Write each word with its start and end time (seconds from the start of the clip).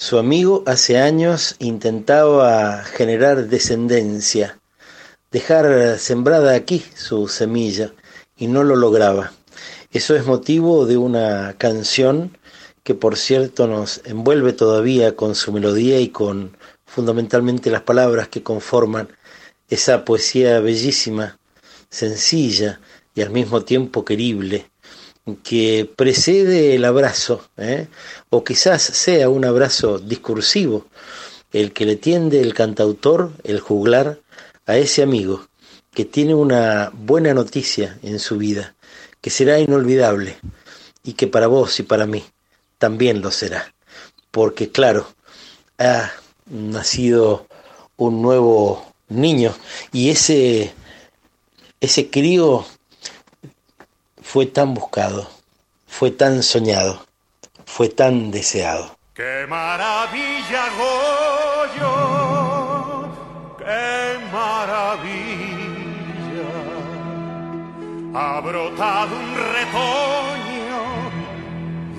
Su 0.00 0.16
amigo 0.20 0.62
hace 0.64 0.96
años 0.98 1.56
intentaba 1.58 2.84
generar 2.84 3.48
descendencia, 3.48 4.60
dejar 5.32 5.98
sembrada 5.98 6.54
aquí 6.54 6.84
su 6.94 7.26
semilla 7.26 7.92
y 8.36 8.46
no 8.46 8.62
lo 8.62 8.76
lograba. 8.76 9.32
Eso 9.90 10.14
es 10.14 10.24
motivo 10.24 10.86
de 10.86 10.98
una 10.98 11.56
canción 11.58 12.38
que 12.84 12.94
por 12.94 13.16
cierto 13.16 13.66
nos 13.66 14.00
envuelve 14.04 14.52
todavía 14.52 15.16
con 15.16 15.34
su 15.34 15.50
melodía 15.50 15.98
y 15.98 16.10
con 16.10 16.56
fundamentalmente 16.86 17.68
las 17.68 17.82
palabras 17.82 18.28
que 18.28 18.44
conforman 18.44 19.08
esa 19.68 20.04
poesía 20.04 20.60
bellísima, 20.60 21.40
sencilla 21.90 22.80
y 23.16 23.22
al 23.22 23.30
mismo 23.30 23.62
tiempo 23.62 24.04
querible, 24.04 24.70
que 25.36 25.90
precede 25.96 26.74
el 26.74 26.84
abrazo, 26.84 27.48
¿eh? 27.56 27.88
o 28.30 28.44
quizás 28.44 28.82
sea 28.82 29.28
un 29.28 29.44
abrazo 29.44 29.98
discursivo, 29.98 30.86
el 31.52 31.72
que 31.72 31.86
le 31.86 31.96
tiende 31.96 32.40
el 32.40 32.54
cantautor, 32.54 33.32
el 33.44 33.60
juglar, 33.60 34.20
a 34.66 34.76
ese 34.76 35.02
amigo 35.02 35.48
que 35.92 36.04
tiene 36.04 36.34
una 36.34 36.92
buena 36.92 37.32
noticia 37.34 37.98
en 38.02 38.18
su 38.18 38.36
vida, 38.36 38.74
que 39.20 39.30
será 39.30 39.58
inolvidable 39.58 40.36
y 41.02 41.14
que 41.14 41.26
para 41.26 41.46
vos 41.46 41.80
y 41.80 41.82
para 41.82 42.06
mí 42.06 42.22
también 42.76 43.22
lo 43.22 43.30
será, 43.30 43.74
porque 44.30 44.70
claro, 44.70 45.08
ha 45.78 46.12
nacido 46.46 47.46
un 47.96 48.22
nuevo 48.22 48.94
niño 49.08 49.54
y 49.92 50.10
ese 50.10 50.74
ese 51.80 52.10
crío 52.10 52.66
fue 54.30 54.44
tan 54.44 54.74
buscado, 54.74 55.26
fue 55.86 56.10
tan 56.10 56.42
soñado, 56.42 57.00
fue 57.64 57.88
tan 57.88 58.30
deseado. 58.30 58.94
¡Qué 59.14 59.46
maravilla, 59.48 60.64
Goyo! 61.78 61.94
¡Qué 63.56 64.18
maravilla! 64.30 65.70
Ha 68.14 68.40
brotado 68.40 69.16
un 69.16 69.34
retoño 69.54 70.82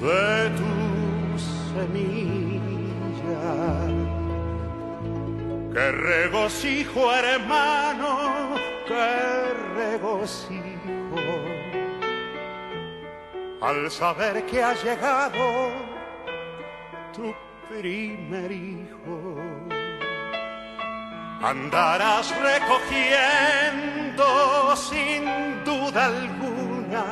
de 0.06 0.52
tu 0.60 0.72
semilla. 1.74 3.48
¡Qué 5.74 5.92
regocijo, 5.92 7.12
hermano! 7.12 8.56
¡Qué 8.88 9.18
regocijo! 9.76 10.70
Al 13.62 13.92
saber 13.92 14.46
que 14.46 14.64
ha 14.64 14.74
llegado 14.74 15.72
tu 17.14 17.34
primer 17.70 18.52
hijo. 18.52 19.38
Andarás 21.42 22.34
recogiendo 22.42 23.16
sin 24.76 25.24
duda 25.64 26.06
alguna 26.06 27.06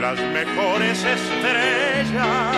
las 0.00 0.18
mejores 0.18 1.04
estrellas 1.04 2.56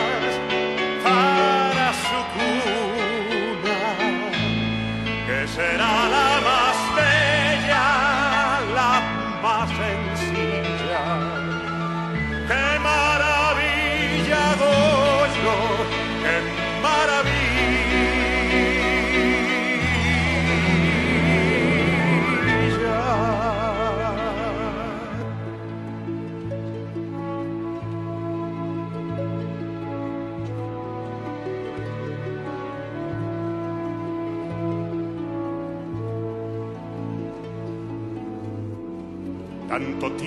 para 1.02 1.92
su 1.92 2.18
cuna, 2.34 3.80
que 5.26 5.48
será 5.48 6.08
la 6.08 6.40
más 6.44 6.71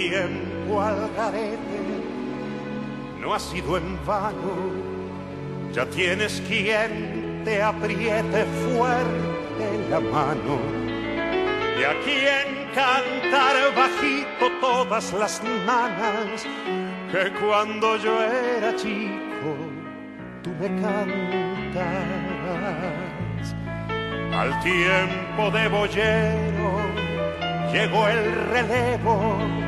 tiempo 0.09 0.81
al 0.81 1.09
garete 1.16 1.79
no 3.19 3.33
ha 3.33 3.39
sido 3.39 3.77
en 3.77 3.97
vano. 4.05 4.55
Ya 5.73 5.85
tienes 5.85 6.41
quien 6.47 7.41
te 7.43 7.61
apriete 7.61 8.45
fuerte 8.69 9.66
la 9.89 9.99
mano. 9.99 10.59
Y 11.79 11.83
a 11.83 11.93
quien 12.03 12.55
bajito 13.75 14.51
todas 14.61 15.13
las 15.13 15.41
manas, 15.66 16.45
que 17.11 17.31
cuando 17.39 17.97
yo 17.97 18.22
era 18.22 18.75
chico 18.75 19.55
tú 20.43 20.51
me 20.59 20.67
cantas. 20.81 21.85
Al 24.33 24.59
tiempo 24.61 25.51
de 25.51 25.67
boyero 25.69 26.79
llegó 27.72 28.07
el 28.07 28.33
relevo. 28.51 29.65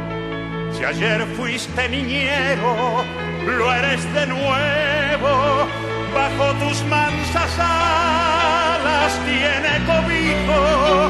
Si 0.77 0.85
ayer 0.85 1.25
fuiste 1.35 1.89
niñero, 1.89 3.03
lo 3.47 3.73
eres 3.73 4.03
de 4.13 4.27
nuevo. 4.27 5.67
Bajo 6.13 6.53
tus 6.63 6.83
mansas 6.83 7.57
alas 7.57 9.19
tiene 9.25 9.73
cobijo 9.87 11.09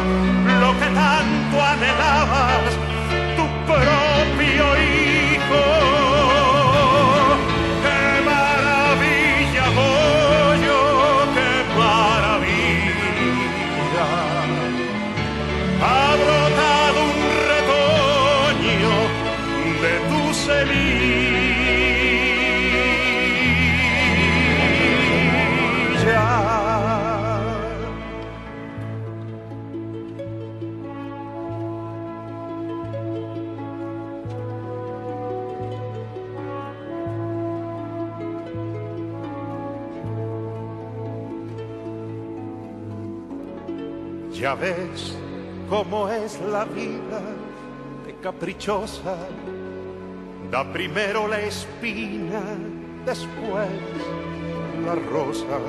lo 0.61 0.71
que 0.79 0.85
tanto 0.85 1.61
anhelabas, 1.61 2.71
tu 3.35 3.45
propio 3.65 4.65
hijo. 4.77 5.96
Ya 44.39 44.53
ves 44.53 45.13
cómo 45.67 46.07
es 46.09 46.39
la 46.39 46.63
vida 46.63 47.21
de 48.05 48.15
caprichosa. 48.21 49.17
Da 50.51 50.63
primero 50.63 51.27
la 51.27 51.41
espina, 51.41 52.41
después 53.05 53.67
la 54.85 54.95
rosa. 54.95 55.59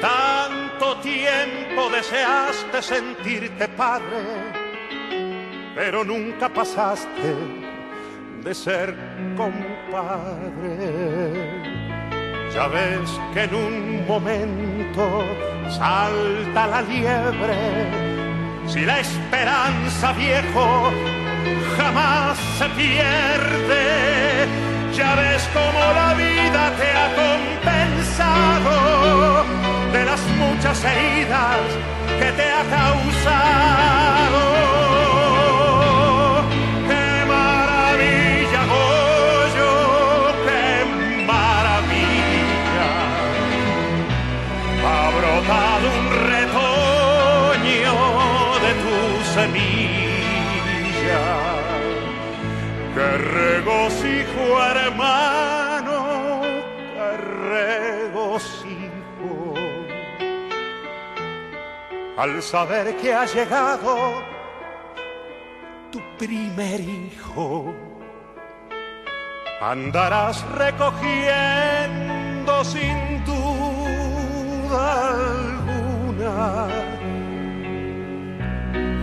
Tanto 0.00 0.96
tiempo 0.96 1.88
deseaste 1.90 2.82
sentirte 2.82 3.68
padre, 3.68 4.24
pero 5.76 6.04
nunca 6.04 6.48
pasaste 6.48 7.34
de 8.42 8.54
ser 8.54 8.96
compadre. 9.36 10.76
Ya 12.52 12.66
ves 12.66 13.10
que 13.32 13.42
en 13.44 13.54
un 13.54 14.06
momento 14.06 15.24
salta 15.70 16.66
la 16.66 16.82
liebre. 16.82 17.56
Si 18.66 18.80
la 18.84 19.00
esperanza, 19.00 20.12
viejo, 20.12 20.90
jamás 21.76 22.38
se 22.58 22.68
pierde. 22.70 23.84
Ya 24.94 25.14
ves 25.14 25.48
cómo 25.52 25.80
la 26.00 26.14
vida 26.14 26.72
te 26.78 26.88
ha 27.00 27.08
compensado 27.22 28.74
de 29.92 30.04
las 30.04 30.20
muchas 30.38 30.84
heridas 30.84 31.60
que 32.18 32.32
te 32.32 32.50
ha 32.50 32.64
causado. 32.78 34.55
Regocijo, 53.18 54.62
hermano, 54.62 56.42
te 56.94 57.16
regocijo. 57.52 58.94
Al 62.18 62.42
saber 62.42 62.96
que 62.96 63.14
ha 63.14 63.24
llegado 63.26 64.22
tu 65.90 66.00
primer 66.18 66.80
hijo, 66.80 67.74
andarás 69.60 70.42
recogiendo 70.52 71.84
sin 72.64 73.24
duda 73.24 75.10
alguna 75.10 76.68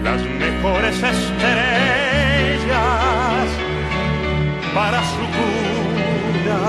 las 0.04 0.21
mejores 0.21 1.01
estrellas 1.01 2.02
para 4.73 4.99
su 5.03 5.23
cuna, 5.35 6.59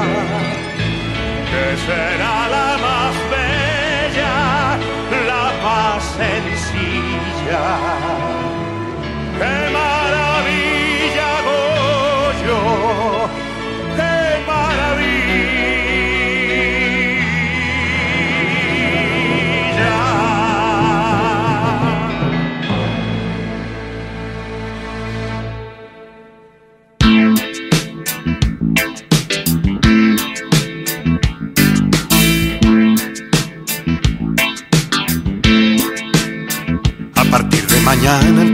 que 1.50 1.76
será 1.86 2.48
la 2.48 2.78
más 2.84 3.14
bella, 3.30 4.78
la 5.26 5.44
más 5.62 6.04
sencilla. 6.18 8.13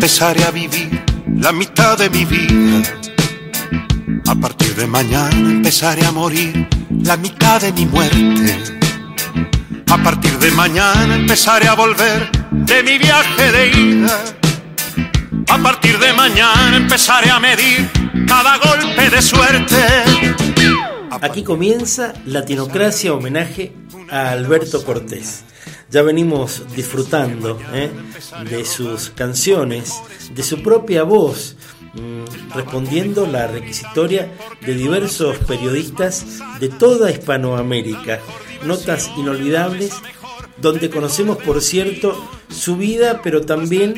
Empezaré 0.01 0.43
a 0.45 0.51
vivir 0.51 1.05
la 1.37 1.53
mitad 1.53 1.99
de 1.99 2.09
mi 2.09 2.25
vida. 2.25 2.83
A 4.29 4.35
partir 4.35 4.75
de 4.75 4.87
mañana 4.87 5.51
empezaré 5.51 6.07
a 6.07 6.11
morir 6.11 6.67
la 7.03 7.19
mitad 7.19 7.61
de 7.61 7.71
mi 7.71 7.85
muerte. 7.85 8.57
A 9.91 9.99
partir 10.03 10.39
de 10.39 10.53
mañana 10.53 11.17
empezaré 11.17 11.69
a 11.69 11.75
volver 11.75 12.31
de 12.51 12.83
mi 12.83 12.97
viaje 12.97 13.53
de 13.53 13.63
ida. 13.79 14.25
A 15.49 15.59
partir 15.59 15.99
de 15.99 16.15
mañana 16.15 16.79
empezaré 16.79 17.31
a 17.31 17.39
medir 17.39 17.91
cada 18.27 18.57
golpe 18.57 19.11
de 19.11 19.21
suerte. 19.21 19.85
Aquí 21.21 21.45
comienza 21.45 22.15
Latinocracia 22.25 23.13
homenaje 23.13 23.75
a 24.11 24.31
Alberto 24.31 24.83
Cortés. 24.83 25.45
Ya 25.91 26.03
venimos 26.03 26.63
disfrutando 26.77 27.59
¿eh? 27.73 27.91
de 28.49 28.65
sus 28.65 29.11
canciones, 29.11 29.93
de 30.33 30.43
su 30.45 30.63
propia 30.63 31.03
voz, 31.03 31.57
mm, 31.95 32.55
respondiendo 32.55 33.27
la 33.27 33.49
requisitoria 33.49 34.33
de 34.65 34.75
diversos 34.75 35.39
periodistas 35.39 36.39
de 36.61 36.69
toda 36.69 37.11
Hispanoamérica. 37.11 38.21
Notas 38.65 39.11
inolvidables 39.17 39.93
donde 40.59 40.91
conocemos, 40.91 41.39
por 41.39 41.61
cierto, 41.61 42.25
su 42.49 42.77
vida, 42.77 43.21
pero 43.23 43.41
también 43.41 43.97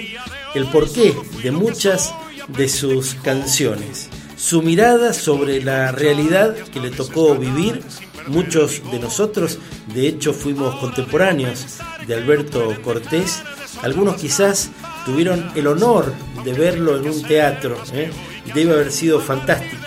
el 0.54 0.66
porqué 0.66 1.14
de 1.42 1.50
muchas 1.50 2.14
de 2.48 2.68
sus 2.68 3.14
canciones. 3.14 4.08
Su 4.36 4.62
mirada 4.62 5.12
sobre 5.12 5.62
la 5.62 5.92
realidad 5.92 6.54
que 6.72 6.80
le 6.80 6.90
tocó 6.90 7.34
vivir. 7.36 7.82
Muchos 8.28 8.82
de 8.90 8.98
nosotros, 8.98 9.58
de 9.94 10.06
hecho, 10.06 10.32
fuimos 10.32 10.76
contemporáneos 10.76 11.78
de 12.06 12.14
Alberto 12.14 12.74
Cortés. 12.82 13.42
Algunos 13.82 14.16
quizás 14.16 14.70
tuvieron 15.04 15.50
el 15.54 15.66
honor 15.66 16.12
de 16.44 16.52
verlo 16.52 16.96
en 16.96 17.08
un 17.08 17.22
teatro. 17.22 17.76
¿eh? 17.92 18.10
Debe 18.54 18.72
haber 18.72 18.92
sido 18.92 19.20
fantástico 19.20 19.82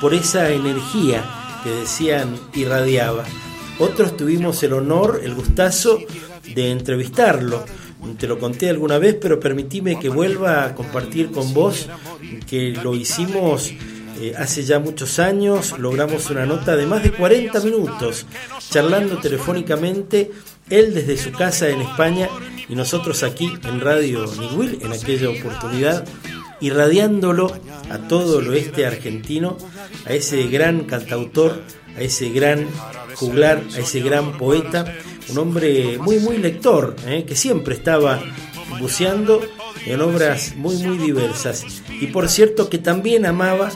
por 0.00 0.14
esa 0.14 0.50
energía 0.50 1.24
que 1.62 1.70
decían 1.70 2.38
irradiaba. 2.54 3.24
Otros 3.78 4.16
tuvimos 4.16 4.62
el 4.62 4.72
honor, 4.72 5.20
el 5.22 5.34
gustazo 5.34 5.98
de 6.54 6.70
entrevistarlo. 6.70 7.64
Te 8.18 8.26
lo 8.26 8.38
conté 8.38 8.70
alguna 8.70 8.98
vez, 8.98 9.16
pero 9.20 9.40
permitime 9.40 9.98
que 9.98 10.08
vuelva 10.08 10.64
a 10.64 10.74
compartir 10.74 11.30
con 11.30 11.52
vos 11.52 11.88
que 12.46 12.70
lo 12.70 12.94
hicimos 12.94 13.72
eh, 14.20 14.34
hace 14.36 14.64
ya 14.64 14.78
muchos 14.78 15.18
años. 15.18 15.78
Logramos 15.78 16.30
una 16.30 16.46
nota 16.46 16.76
de 16.76 16.86
más 16.86 17.02
de 17.02 17.12
40 17.12 17.60
minutos, 17.60 18.26
charlando 18.70 19.18
telefónicamente, 19.18 20.30
él 20.70 20.94
desde 20.94 21.16
su 21.16 21.32
casa 21.32 21.68
en 21.68 21.80
España 21.80 22.28
y 22.68 22.74
nosotros 22.74 23.22
aquí 23.22 23.52
en 23.64 23.80
Radio 23.80 24.26
Niguil 24.38 24.78
en 24.82 24.92
aquella 24.92 25.30
oportunidad, 25.30 26.04
irradiándolo 26.60 27.52
a 27.90 27.98
todo 28.08 28.40
el 28.40 28.48
oeste 28.48 28.86
argentino, 28.86 29.56
a 30.06 30.12
ese 30.12 30.46
gran 30.48 30.84
cantautor, 30.84 31.62
a 31.96 32.00
ese 32.00 32.30
gran 32.30 32.66
juglar, 33.14 33.62
a 33.74 33.78
ese 33.78 34.00
gran 34.00 34.38
poeta, 34.38 34.84
un 35.28 35.38
hombre 35.38 35.98
muy, 35.98 36.18
muy 36.18 36.38
lector, 36.38 36.96
¿eh? 37.06 37.24
que 37.26 37.36
siempre 37.36 37.74
estaba 37.74 38.20
buceando 38.80 39.40
en 39.86 40.00
obras 40.00 40.54
muy, 40.56 40.76
muy 40.76 40.98
diversas. 40.98 41.64
Y 42.00 42.08
por 42.08 42.28
cierto 42.28 42.68
que 42.68 42.78
también 42.78 43.24
amaba 43.24 43.70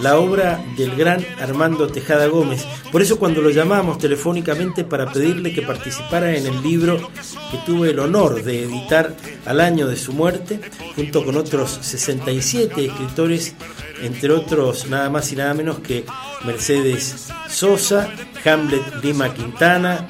la 0.00 0.18
obra 0.18 0.64
del 0.76 0.94
gran 0.94 1.24
Armando 1.40 1.86
Tejada 1.88 2.26
Gómez. 2.26 2.64
Por 2.92 3.02
eso 3.02 3.18
cuando 3.18 3.40
lo 3.40 3.50
llamamos 3.50 3.98
telefónicamente 3.98 4.84
para 4.84 5.10
pedirle 5.12 5.52
que 5.52 5.62
participara 5.62 6.36
en 6.36 6.46
el 6.46 6.62
libro 6.62 7.10
que 7.50 7.58
tuve 7.64 7.90
el 7.90 7.98
honor 7.98 8.42
de 8.42 8.64
editar 8.64 9.14
al 9.44 9.60
año 9.60 9.86
de 9.86 9.96
su 9.96 10.12
muerte, 10.12 10.60
junto 10.94 11.24
con 11.24 11.36
otros 11.36 11.78
67 11.82 12.86
escritores, 12.86 13.54
entre 14.02 14.32
otros 14.32 14.88
nada 14.88 15.08
más 15.10 15.32
y 15.32 15.36
nada 15.36 15.54
menos 15.54 15.78
que 15.78 16.04
Mercedes 16.44 17.28
Sosa, 17.48 18.10
Hamlet 18.44 19.02
Lima 19.02 19.32
Quintana, 19.32 20.06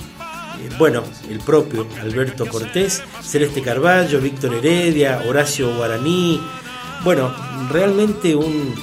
bueno, 0.78 1.02
el 1.30 1.38
propio 1.40 1.86
Alberto 2.00 2.46
Cortés, 2.46 3.02
Celeste 3.22 3.62
Carballo, 3.62 4.20
Víctor 4.20 4.54
Heredia, 4.54 5.22
Horacio 5.26 5.74
Guaraní, 5.76 6.40
bueno, 7.04 7.34
realmente 7.70 8.34
un, 8.34 8.74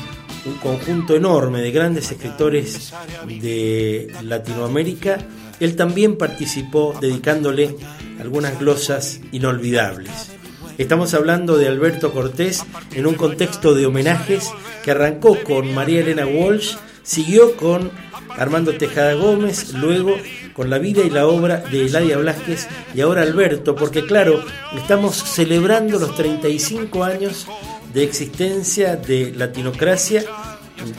un 0.46 0.54
conjunto 0.56 1.16
enorme 1.16 1.62
de 1.62 1.72
grandes 1.72 2.12
escritores 2.12 2.94
de 3.28 4.14
Latinoamérica. 4.24 5.18
Él 5.60 5.76
también 5.76 6.18
participó 6.18 6.96
dedicándole 7.00 7.76
algunas 8.20 8.60
glosas 8.60 9.22
inolvidables. 9.32 10.32
Estamos 10.78 11.14
hablando 11.14 11.58
de 11.58 11.68
Alberto 11.68 12.12
Cortés 12.12 12.66
en 12.94 13.06
un 13.06 13.14
contexto 13.14 13.76
de 13.76 13.86
homenajes 13.86 14.52
que 14.84 14.92
arrancó 14.92 15.38
con 15.44 15.74
María 15.74 16.02
Elena 16.02 16.26
Walsh, 16.26 16.76
siguió 17.04 17.56
con 17.56 17.92
Armando 18.38 18.74
Tejada 18.74 19.14
Gómez, 19.14 19.74
luego 19.74 20.18
con 20.54 20.70
la 20.70 20.80
vida 20.80 21.02
y 21.04 21.10
la 21.10 21.28
obra 21.28 21.58
de 21.58 21.86
Eladia 21.86 22.18
Blasquez 22.18 22.68
y 22.94 23.02
ahora 23.02 23.24
Alberto, 23.24 23.76
porque 23.76 24.06
claro, 24.06 24.44
estamos 24.76 25.16
celebrando 25.16 26.00
los 26.00 26.16
35 26.16 27.04
años 27.04 27.48
de 27.94 28.04
existencia 28.04 28.96
de 28.96 29.34
Latinocracia, 29.36 30.24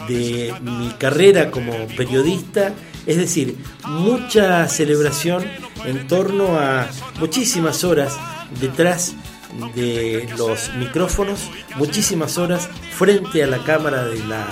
de 0.08 0.54
mi 0.62 0.90
carrera 0.98 1.50
como 1.50 1.72
periodista, 1.96 2.72
es 3.06 3.16
decir, 3.16 3.56
mucha 3.86 4.66
celebración 4.68 5.44
en 5.84 6.06
torno 6.06 6.58
a 6.58 6.88
muchísimas 7.18 7.84
horas 7.84 8.16
detrás 8.60 9.14
de 9.74 10.28
los 10.38 10.70
micrófonos, 10.78 11.50
muchísimas 11.76 12.38
horas 12.38 12.68
frente 12.92 13.42
a 13.42 13.46
la 13.46 13.58
cámara 13.58 14.04
de 14.04 14.24
la 14.24 14.46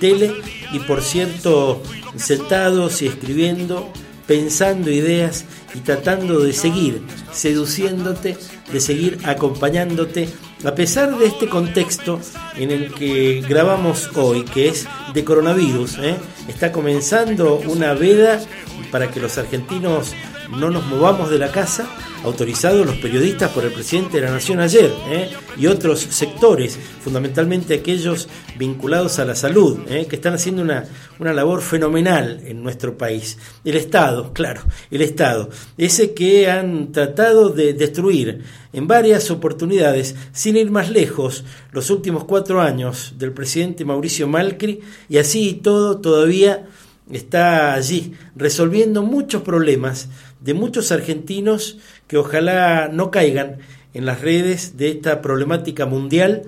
tele 0.00 0.32
y 0.72 0.80
por 0.80 1.02
cierto 1.02 1.82
sentados 2.16 3.02
y 3.02 3.06
escribiendo, 3.06 3.92
pensando 4.26 4.90
ideas 4.90 5.44
y 5.74 5.80
tratando 5.80 6.40
de 6.40 6.52
seguir 6.52 7.02
seduciéndote, 7.32 8.36
de 8.72 8.80
seguir 8.80 9.18
acompañándote, 9.24 10.28
a 10.64 10.74
pesar 10.74 11.16
de 11.18 11.26
este 11.26 11.48
contexto 11.48 12.20
en 12.56 12.70
el 12.70 12.94
que 12.94 13.42
grabamos 13.48 14.10
hoy, 14.14 14.44
que 14.44 14.68
es 14.68 14.86
de 15.12 15.24
coronavirus. 15.24 15.98
¿eh? 15.98 16.16
Está 16.48 16.70
comenzando 16.72 17.56
una 17.56 17.94
veda 17.94 18.40
para 18.90 19.10
que 19.10 19.20
los 19.20 19.38
argentinos 19.38 20.12
no 20.58 20.70
nos 20.70 20.84
movamos 20.86 21.30
de 21.30 21.38
la 21.38 21.50
casa, 21.50 21.88
autorizados 22.24 22.86
los 22.86 22.96
periodistas 22.96 23.50
por 23.50 23.64
el 23.64 23.72
presidente 23.72 24.20
de 24.20 24.26
la 24.26 24.32
Nación 24.32 24.60
ayer, 24.60 24.92
¿eh? 25.08 25.30
y 25.56 25.66
otros 25.66 26.00
sectores, 26.00 26.78
fundamentalmente 27.02 27.74
aquellos 27.74 28.28
vinculados 28.58 29.18
a 29.18 29.24
la 29.24 29.34
salud, 29.34 29.80
¿eh? 29.88 30.06
que 30.08 30.16
están 30.16 30.34
haciendo 30.34 30.62
una, 30.62 30.84
una 31.18 31.32
labor 31.32 31.62
fenomenal 31.62 32.42
en 32.44 32.62
nuestro 32.62 32.96
país. 32.96 33.38
El 33.64 33.76
Estado, 33.76 34.32
claro, 34.32 34.62
el 34.90 35.02
Estado, 35.02 35.48
ese 35.78 36.14
que 36.14 36.50
han 36.50 36.92
tratado 36.92 37.48
de 37.48 37.72
destruir 37.72 38.42
en 38.72 38.86
varias 38.86 39.30
oportunidades, 39.30 40.14
sin 40.32 40.56
ir 40.56 40.70
más 40.70 40.90
lejos, 40.90 41.44
los 41.72 41.90
últimos 41.90 42.24
cuatro 42.24 42.60
años 42.60 43.14
del 43.18 43.32
presidente 43.32 43.84
Mauricio 43.84 44.28
Malcri, 44.28 44.80
y 45.08 45.18
así 45.18 45.48
y 45.48 45.54
todo 45.54 45.98
todavía 45.98 46.66
está 47.16 47.74
allí 47.74 48.14
resolviendo 48.36 49.02
muchos 49.02 49.42
problemas 49.42 50.08
de 50.40 50.54
muchos 50.54 50.92
argentinos 50.92 51.78
que 52.06 52.16
ojalá 52.16 52.88
no 52.92 53.10
caigan 53.10 53.58
en 53.94 54.06
las 54.06 54.20
redes 54.20 54.76
de 54.76 54.90
esta 54.90 55.20
problemática 55.22 55.86
mundial 55.86 56.42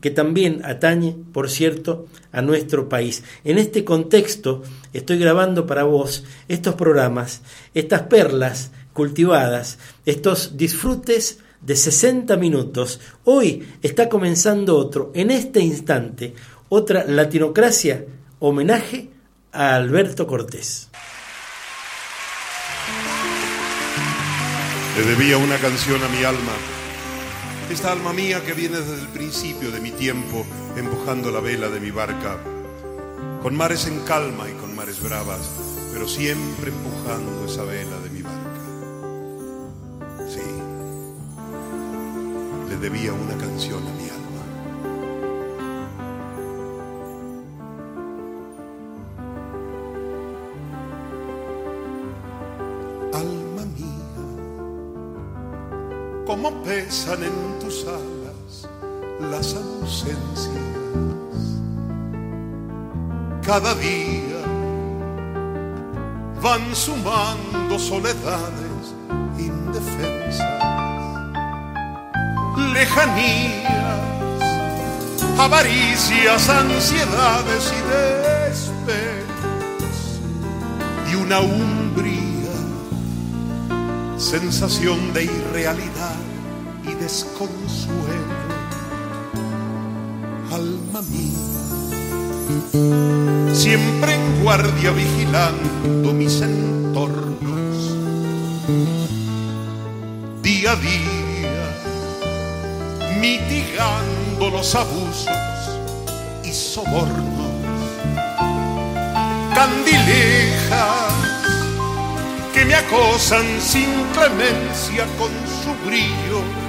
que 0.00 0.10
también 0.10 0.60
atañe, 0.64 1.16
por 1.32 1.48
cierto, 1.48 2.06
a 2.30 2.42
nuestro 2.42 2.88
país. 2.88 3.24
En 3.44 3.58
este 3.58 3.84
contexto 3.84 4.62
estoy 4.92 5.18
grabando 5.18 5.66
para 5.66 5.84
vos 5.84 6.24
estos 6.46 6.74
programas, 6.74 7.42
estas 7.74 8.02
perlas 8.02 8.70
cultivadas, 8.92 9.78
estos 10.04 10.56
disfrutes 10.56 11.38
de 11.60 11.74
60 11.74 12.36
minutos. 12.36 13.00
Hoy 13.24 13.66
está 13.82 14.08
comenzando 14.08 14.76
otro, 14.76 15.10
en 15.14 15.30
este 15.30 15.60
instante, 15.60 16.34
otra 16.68 17.04
Latinocracia, 17.04 18.04
homenaje 18.40 19.10
a 19.52 19.74
Alberto 19.74 20.26
Cortés. 20.26 20.88
Le 24.96 25.02
debía 25.04 25.38
una 25.38 25.56
canción 25.58 26.02
a 26.02 26.08
mi 26.08 26.24
alma 26.24 26.52
esta 27.70 27.92
alma 27.92 28.14
mía 28.14 28.42
que 28.42 28.54
viene 28.54 28.78
desde 28.78 29.02
el 29.02 29.08
principio 29.08 29.70
de 29.70 29.78
mi 29.80 29.90
tiempo 29.90 30.46
empujando 30.74 31.30
la 31.30 31.40
vela 31.40 31.68
de 31.68 31.80
mi 31.80 31.90
barca, 31.90 32.38
con 33.42 33.54
mares 33.54 33.86
en 33.86 34.00
calma 34.00 34.48
y 34.48 34.54
con 34.54 34.74
mares 34.74 35.02
bravas, 35.02 35.50
pero 35.92 36.08
siempre 36.08 36.70
empujando 36.70 37.44
esa 37.44 37.64
vela 37.64 37.98
de 38.00 38.08
mi 38.08 38.22
barca. 38.22 38.60
Sí, 40.30 40.40
le 42.70 42.76
debía 42.78 43.12
una 43.12 43.36
canción 43.36 43.86
a 43.86 43.92
mi 43.92 44.08
alma. 44.08 44.17
Cómo 56.40 56.62
pesan 56.62 57.24
en 57.24 57.58
tus 57.58 57.84
alas 57.84 58.68
las 59.20 59.56
ausencias. 59.56 60.54
Cada 63.44 63.74
día 63.74 64.38
van 66.40 66.74
sumando 66.76 67.78
soledades 67.78 68.94
indefensas, 69.36 70.62
lejanías, 72.72 74.00
avaricias, 75.38 76.48
ansiedades 76.48 77.72
y 77.72 77.80
despeos 78.48 79.40
y 81.10 81.14
una 81.16 81.40
umbría 81.40 82.28
sensación 84.18 85.12
de 85.12 85.24
irrealidad 85.24 86.27
desconsuelo. 87.00 88.48
Alma 90.52 91.02
mía, 91.02 91.62
siempre 93.54 94.14
en 94.14 94.42
guardia 94.42 94.90
vigilando 94.90 96.12
mis 96.12 96.40
entornos, 96.40 97.96
día 100.42 100.72
a 100.72 100.76
día, 100.76 101.64
mitigando 103.20 104.50
los 104.50 104.74
abusos 104.74 105.28
y 106.44 106.52
sobornos, 106.52 107.52
candilejas 109.54 111.12
que 112.54 112.64
me 112.64 112.74
acosan 112.74 113.46
sin 113.60 113.88
clemencia 114.14 115.06
con 115.18 115.30
su 115.62 115.74
brillo 115.86 116.67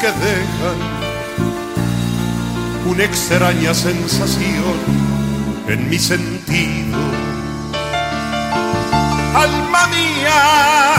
que 0.00 0.06
dejan 0.06 0.78
una 2.86 3.04
extraña 3.04 3.74
sensación 3.74 4.76
en 5.66 5.90
mi 5.90 5.98
sentido. 5.98 6.98
Alma 9.34 9.86
mía, 9.88 10.94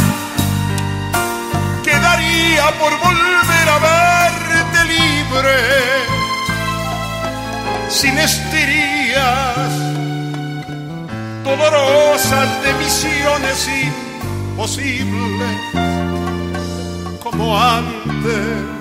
quedaría 1.84 2.65
por 2.79 2.91
volver 3.00 3.70
a 3.75 3.79
verte 3.89 4.79
libre, 4.96 5.58
sin 7.89 8.18
estirías 8.18 9.72
dolorosas 11.44 12.63
de 12.63 12.74
visiones 12.84 13.70
imposibles, 14.51 15.58
como 17.24 17.58
antes, 17.58 18.78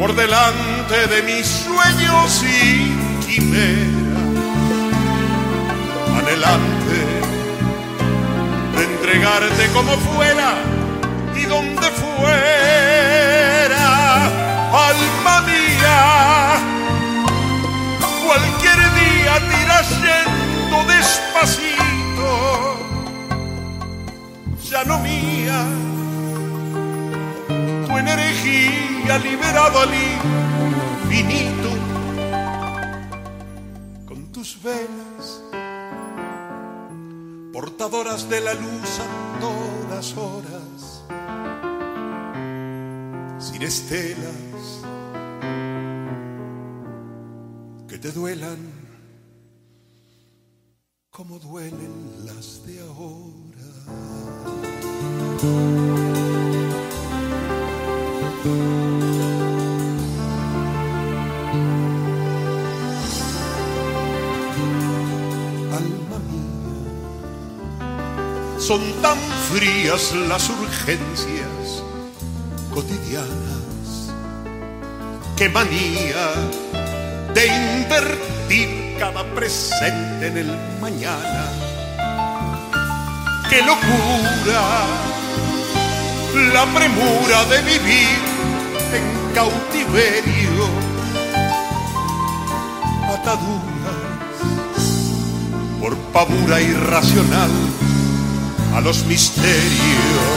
por 0.00 0.16
delante 0.16 1.06
de 1.08 1.22
mis 1.24 1.46
sueños 1.46 2.42
y 2.42 2.96
quimeras, 3.26 3.84
anhelante 6.18 7.00
de 8.76 8.82
entregarte 8.82 9.66
como 9.74 9.92
fuera 9.98 10.54
y 11.36 11.42
donde 11.42 11.86
fuera, 12.00 12.96
alma 14.88 15.42
mía, 15.42 16.56
cualquier 18.24 18.78
día 18.94 19.34
tiras 19.50 19.90
despacito, 20.96 22.32
ya 24.70 24.82
no 24.84 24.98
mía, 25.00 25.66
tu 27.86 27.98
energía 27.98 28.89
liberado 29.18 29.80
al 29.80 29.90
infinito, 31.08 31.70
con 34.06 34.30
tus 34.32 34.62
velas, 34.62 35.42
portadoras 37.52 38.28
de 38.28 38.40
la 38.40 38.54
luz 38.54 39.00
a 39.00 39.40
todas 39.40 40.16
horas, 40.16 41.04
sin 43.38 43.62
estelas 43.62 44.82
que 47.88 47.98
te 47.98 48.12
duelan 48.12 48.58
como 51.10 51.38
duelen 51.38 52.24
las 52.24 52.64
de 52.66 52.80
ahora. 52.80 53.30
Son 68.70 69.02
tan 69.02 69.18
frías 69.50 70.14
las 70.28 70.48
urgencias 70.48 71.82
cotidianas. 72.72 74.14
Qué 75.36 75.48
manía 75.48 76.30
de 77.34 77.46
invertir 77.48 78.96
cada 78.96 79.24
presente 79.34 80.28
en 80.28 80.36
el 80.36 80.56
mañana. 80.80 81.46
¡Qué 83.50 83.60
locura! 83.62 84.62
La 86.54 86.64
premura 86.66 87.44
de 87.46 87.62
vivir 87.62 88.18
en 88.94 89.34
cautiverio. 89.34 90.64
Ataduras 93.16 93.96
por 95.80 95.96
pavura 96.12 96.60
irracional 96.60 97.50
a 98.74 98.80
los 98.80 99.04
misterios. 99.04 100.30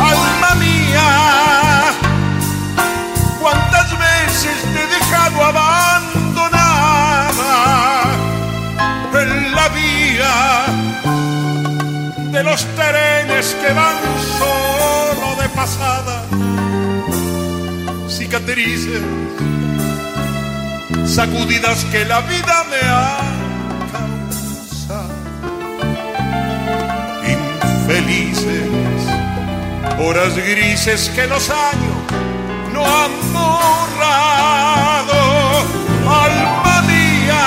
Alma 0.00 0.54
mía, 0.56 1.84
cuántas 3.40 3.90
veces 3.98 4.56
te 4.72 4.82
he 4.82 4.86
dejado 4.86 5.44
abajo 5.44 6.20
vía 9.68 10.64
de 12.32 12.42
los 12.42 12.64
trenes 12.76 13.56
que 13.60 13.72
van 13.72 13.96
solo 14.38 15.42
de 15.42 15.48
pasada, 15.50 16.24
cicatrices, 18.08 19.02
sacudidas 21.06 21.84
que 21.86 22.04
la 22.04 22.20
vida 22.20 22.64
me 22.70 22.88
ha 22.88 23.29
horas 30.10 30.34
grises 30.36 31.10
que 31.10 31.26
los 31.26 31.50
años 31.50 31.96
no 32.72 32.84
han 32.84 33.12
borrado. 33.32 35.20
Alma 36.08 36.82
mía, 36.82 37.46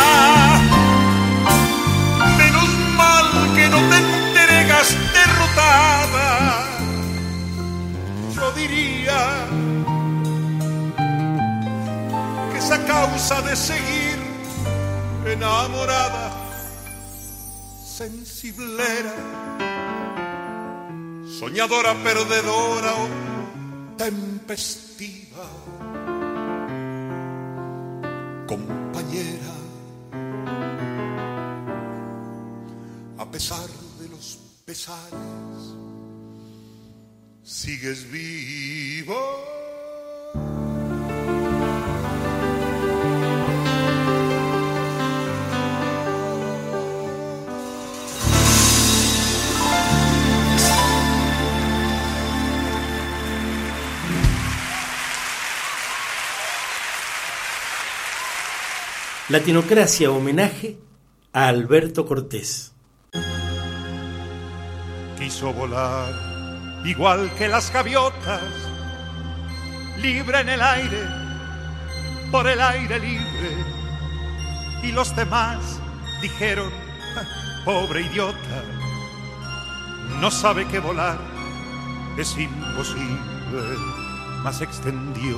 menos 2.38 2.70
mal 2.96 3.28
que 3.56 3.68
no 3.70 3.80
te 3.90 3.98
entregas 3.98 4.96
derrotada. 5.18 6.30
Yo 8.36 8.52
diría 8.54 9.22
que 12.52 12.58
esa 12.58 12.86
causa 12.86 13.42
de 13.42 13.56
seguir 13.56 14.20
enamorada 15.26 16.32
sensiblera 17.84 19.14
soñadora, 21.44 21.94
perdedora 21.96 22.94
o 23.04 23.08
tempestiva, 23.98 25.48
compañera, 28.48 29.56
a 33.18 33.26
pesar 33.30 33.68
de 34.00 34.08
los 34.08 34.40
pesares, 34.64 35.60
sigues 37.44 38.10
vivo. 38.10 39.63
Latinocracia 59.34 60.12
homenaje 60.12 60.78
a 61.34 61.48
Alberto 61.48 62.06
Cortés. 62.06 62.72
Quiso 65.18 65.52
volar 65.52 66.14
igual 66.86 67.34
que 67.34 67.48
las 67.48 67.74
gaviotas, 67.74 68.44
libre 70.00 70.40
en 70.40 70.50
el 70.50 70.62
aire, 70.62 71.00
por 72.32 72.48
el 72.48 72.62
aire 72.62 73.00
libre. 73.00 73.58
Y 74.84 74.92
los 74.92 75.16
demás 75.16 75.80
dijeron, 76.22 76.72
pobre 77.66 78.02
idiota, 78.02 78.64
no 80.22 80.30
sabe 80.30 80.68
que 80.68 80.78
volar 80.78 81.18
es 82.20 82.38
imposible, 82.38 83.78
mas 84.44 84.62
extendió 84.62 85.38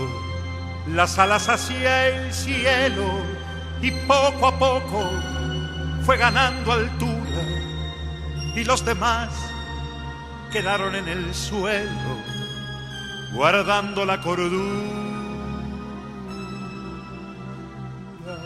las 0.86 1.18
alas 1.18 1.48
hacia 1.48 2.10
el 2.10 2.34
cielo 2.34 3.45
y 3.82 3.92
poco 3.92 4.48
a 4.48 4.60
poco 4.60 5.10
fue 6.06 6.18
ganando 6.18 6.72
altura 6.72 7.16
y 8.56 8.64
los 8.64 8.86
demás 8.86 9.30
quedaron 10.52 10.96
en 10.96 11.08
el 11.08 11.34
suelo 11.34 12.36
guardando 13.36 14.06
la 14.06 14.22
cordura. 14.22 14.96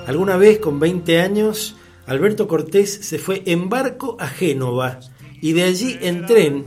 Alguna 0.07 0.37
vez 0.37 0.57
con 0.57 0.79
20 0.79 1.21
años, 1.21 1.75
Alberto 2.07 2.47
Cortés 2.47 2.91
se 2.91 3.19
fue 3.19 3.43
en 3.45 3.69
barco 3.69 4.17
a 4.19 4.27
Génova 4.27 4.99
y 5.41 5.53
de 5.53 5.63
allí 5.63 5.99
en 6.01 6.25
tren 6.25 6.65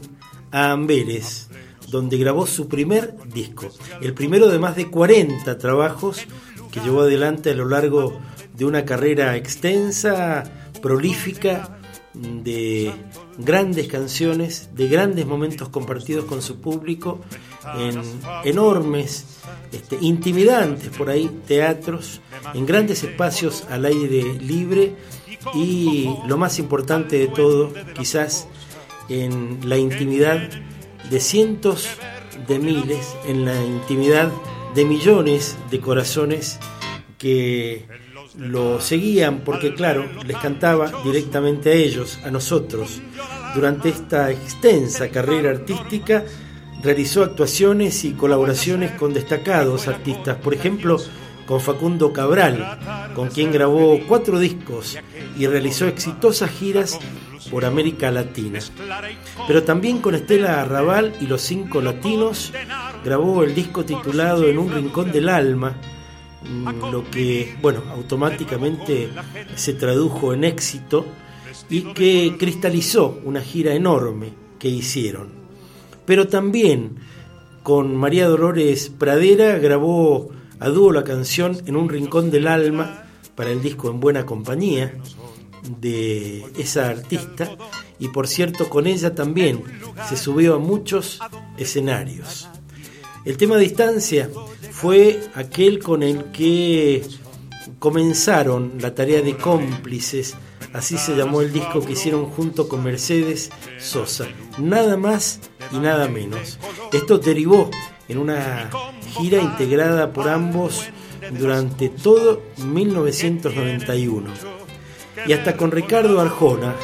a 0.53 0.71
Amberes, 0.71 1.49
donde 1.89 2.17
grabó 2.17 2.47
su 2.47 2.69
primer 2.69 3.17
disco, 3.33 3.69
el 4.01 4.15
primero 4.15 4.49
de 4.49 4.61
más 4.61 4.77
de 4.77 4.89
40 4.89 5.59
trabajos 5.59 6.27
que 6.71 6.81
llevó 6.81 7.01
adelante 7.01 7.51
a 7.51 7.55
lo 7.55 7.69
largo 7.69 8.21
de 8.55 8.65
una 8.65 8.85
carrera 8.85 9.37
extensa, 9.37 10.45
prolífica, 10.81 11.79
de 12.15 12.93
grandes 13.39 13.89
canciones, 13.89 14.71
de 14.75 14.89
grandes 14.89 15.27
momentos 15.27 15.69
compartidos 15.71 16.27
con 16.27 16.43
su 16.43 16.61
público, 16.61 17.21
en 17.79 18.03
enormes, 18.45 19.39
este, 19.73 19.97
intimidantes 20.01 20.91
por 20.91 21.09
ahí 21.09 21.31
teatros, 21.47 22.21
en 22.55 22.67
grandes 22.67 23.03
espacios 23.03 23.65
al 23.71 23.87
aire 23.87 24.35
libre 24.35 24.95
y 25.55 26.11
lo 26.27 26.37
más 26.37 26.59
importante 26.59 27.19
de 27.19 27.29
todo, 27.29 27.73
quizás 27.95 28.47
en 29.09 29.61
la 29.69 29.79
intimidad 29.79 30.51
de 31.11 31.21
cientos 31.21 31.89
de 32.47 32.59
miles, 32.59 33.17
en 33.27 33.45
la 33.45 33.65
intimidad 33.65 34.31
de 34.75 34.85
millones 34.85 35.57
de 35.71 35.81
corazones 35.81 36.59
que 37.19 37.87
lo 38.37 38.81
seguían 38.81 39.41
porque, 39.41 39.75
claro, 39.75 40.07
les 40.25 40.37
cantaba 40.37 40.91
directamente 41.05 41.71
a 41.71 41.75
ellos, 41.75 42.19
a 42.25 42.31
nosotros. 42.31 43.01
Durante 43.55 43.91
esta 43.91 44.31
extensa 44.31 45.09
carrera 45.09 45.51
artística 45.51 46.25
realizó 46.83 47.23
actuaciones 47.23 48.05
y 48.05 48.13
colaboraciones 48.13 48.93
con 48.93 49.13
destacados 49.13 49.89
artistas, 49.89 50.37
por 50.39 50.55
ejemplo, 50.55 50.99
con 51.47 51.61
Facundo 51.61 52.13
Cabral, 52.13 53.13
con 53.15 53.29
quien 53.29 53.53
grabó 53.53 54.01
cuatro 54.09 54.39
discos 54.39 54.99
y 55.37 55.47
realizó 55.47 55.87
exitosas 55.87 56.51
giras 56.51 56.99
por 57.51 57.65
América 57.65 58.11
Latina. 58.11 58.61
Pero 59.47 59.63
también 59.63 59.99
con 59.99 60.15
Estela 60.15 60.63
Arrabal 60.63 61.13
y 61.21 61.27
los 61.27 61.43
cinco 61.43 61.81
latinos 61.81 62.53
grabó 63.05 63.43
el 63.43 63.55
disco 63.55 63.85
titulado 63.85 64.49
En 64.49 64.59
un 64.59 64.73
rincón 64.73 65.13
del 65.13 65.29
alma, 65.29 65.77
lo 66.91 67.11
que, 67.11 67.57
bueno, 67.63 67.83
automáticamente 67.91 69.11
se 69.55 69.75
tradujo 69.75 70.35
en 70.35 70.45
éxito 70.45 71.07
y 71.69 71.93
que 71.95 72.37
cristalizó 72.39 73.21
una 73.25 73.41
gira 73.41 73.75
enorme 73.75 74.33
que 74.59 74.69
hicieron. 74.69 75.29
Pero 76.05 76.29
también 76.29 76.97
con 77.63 77.97
María 77.97 78.29
Dolores 78.29 78.91
Pradera 78.91 79.59
grabó 79.59 80.31
a 80.59 80.69
dúo 80.69 80.93
la 80.93 81.05
canción 81.05 81.61
En 81.67 81.77
un 81.77 81.89
rincón 81.89 82.31
del 82.31 82.47
alma 82.47 83.05
para 83.35 83.51
el 83.51 83.63
disco 83.63 83.89
En 83.91 84.01
buena 84.01 84.27
compañía 84.27 84.95
de 85.81 86.45
esa 86.59 86.89
artista 86.89 87.51
y 87.99 88.09
por 88.09 88.27
cierto 88.27 88.69
con 88.69 88.89
ella 88.89 89.15
también 89.15 89.63
se 90.09 90.17
subió 90.17 90.57
a 90.57 90.59
muchos 90.59 91.21
escenarios. 91.57 92.49
El 93.25 93.37
tema 93.37 93.57
Distancia 93.57 94.29
fue 94.73 95.21
aquel 95.35 95.79
con 95.79 96.03
el 96.03 96.33
que 96.33 97.03
comenzaron 97.79 98.75
la 98.81 98.95
tarea 98.95 99.23
de 99.23 99.37
cómplices, 99.37 100.35
así 100.73 100.99
se 100.99 101.15
llamó 101.15 101.41
el 101.41 101.53
disco 101.53 101.85
que 101.85 101.93
hicieron 101.93 102.27
junto 102.27 102.69
con 102.69 102.83
Mercedes 102.83 103.51
Sosa, 103.79 104.27
nada 104.59 104.97
más 104.97 105.39
y 105.71 105.79
nada 105.79 106.09
menos. 106.09 106.59
Esto 106.93 107.19
derivó 107.19 107.71
en 108.09 108.19
una 108.19 108.71
gira 109.17 109.41
integrada 109.41 110.13
por 110.13 110.29
ambos 110.29 110.85
durante 111.39 111.91
todo 111.91 112.43
1991. 112.65 114.31
Y 115.27 115.33
hasta 115.33 115.57
con 115.57 115.71
Ricardo 115.71 116.21
Arjona, 116.21 116.75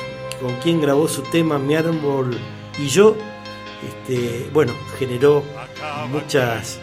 con 0.40 0.54
quien 0.60 0.80
grabó 0.80 1.08
su 1.08 1.22
tema 1.22 1.58
Mi 1.58 1.74
árbol 1.74 2.38
y 2.78 2.86
yo, 2.86 3.16
este, 3.86 4.50
bueno, 4.52 4.72
generó 4.98 5.44
muchas 6.10 6.80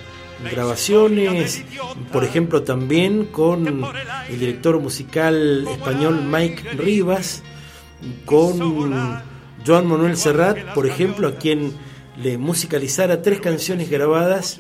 grabaciones, 0.51 1.63
por 2.11 2.23
ejemplo 2.23 2.63
también 2.63 3.25
con 3.25 3.83
el 4.29 4.39
director 4.39 4.79
musical 4.79 5.67
español 5.67 6.23
Mike 6.23 6.73
Rivas, 6.73 7.43
con 8.25 9.21
Joan 9.65 9.87
Manuel 9.87 10.17
Serrat, 10.17 10.73
por 10.73 10.85
ejemplo, 10.85 11.27
a 11.27 11.35
quien 11.35 11.73
le 12.21 12.37
musicalizara 12.37 13.21
tres 13.21 13.39
canciones 13.39 13.89
grabadas 13.89 14.59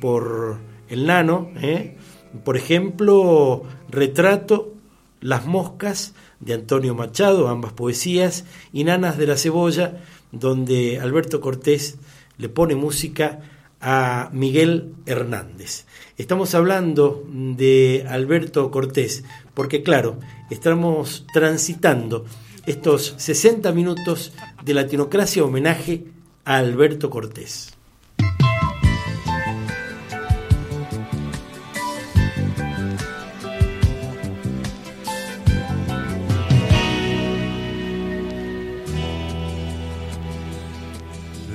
por 0.00 0.58
el 0.88 1.06
Nano, 1.06 1.50
¿eh? 1.56 1.96
por 2.44 2.56
ejemplo, 2.56 3.62
Retrato, 3.88 4.74
Las 5.20 5.46
Moscas 5.46 6.14
de 6.40 6.54
Antonio 6.54 6.94
Machado, 6.94 7.48
ambas 7.48 7.72
poesías, 7.72 8.44
y 8.72 8.84
Nanas 8.84 9.16
de 9.16 9.26
la 9.26 9.36
Cebolla, 9.36 10.02
donde 10.38 11.00
Alberto 11.00 11.40
Cortés 11.40 11.98
le 12.38 12.48
pone 12.48 12.74
música 12.74 13.40
a 13.80 14.30
Miguel 14.32 14.94
Hernández. 15.06 15.84
Estamos 16.16 16.54
hablando 16.54 17.26
de 17.28 18.06
Alberto 18.08 18.70
Cortés, 18.70 19.24
porque 19.52 19.82
claro, 19.82 20.18
estamos 20.50 21.26
transitando 21.34 22.24
estos 22.66 23.14
60 23.18 23.72
minutos 23.72 24.32
de 24.64 24.74
Latinocracia 24.74 25.44
homenaje 25.44 26.06
a 26.44 26.56
Alberto 26.56 27.10
Cortés. 27.10 27.73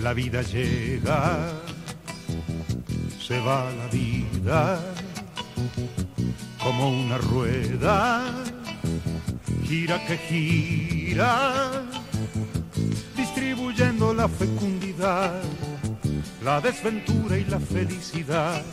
La 0.10 0.16
vida 0.16 0.42
llega 0.42 1.38
se 3.22 3.40
va 3.42 3.70
la 3.78 3.88
vida 3.92 4.80
como 6.64 6.90
una 6.90 7.20
rueda, 7.20 8.24
gira 9.68 10.04
que 10.08 10.18
gira, 10.18 11.84
distribuyendo 13.16 14.12
la 14.12 14.28
fecundidad, 14.28 15.44
la 16.44 16.60
desventura 16.60 17.38
y 17.38 17.46
la 17.46 17.60
felicidad. 17.60 18.64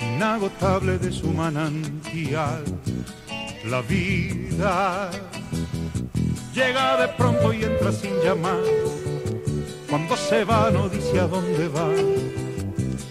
inagotable 0.00 0.98
de 0.98 1.12
su 1.12 1.28
manantial. 1.28 2.64
La 3.66 3.82
vida 3.82 5.12
llega 6.52 6.96
de 6.96 7.08
pronto 7.16 7.52
y 7.52 7.62
entra 7.62 7.92
sin 7.92 8.14
llamar. 8.20 9.03
Cuando 9.94 10.16
se 10.16 10.42
va 10.44 10.72
no 10.72 10.88
dice 10.88 11.20
a 11.20 11.28
dónde 11.28 11.68
va. 11.68 11.88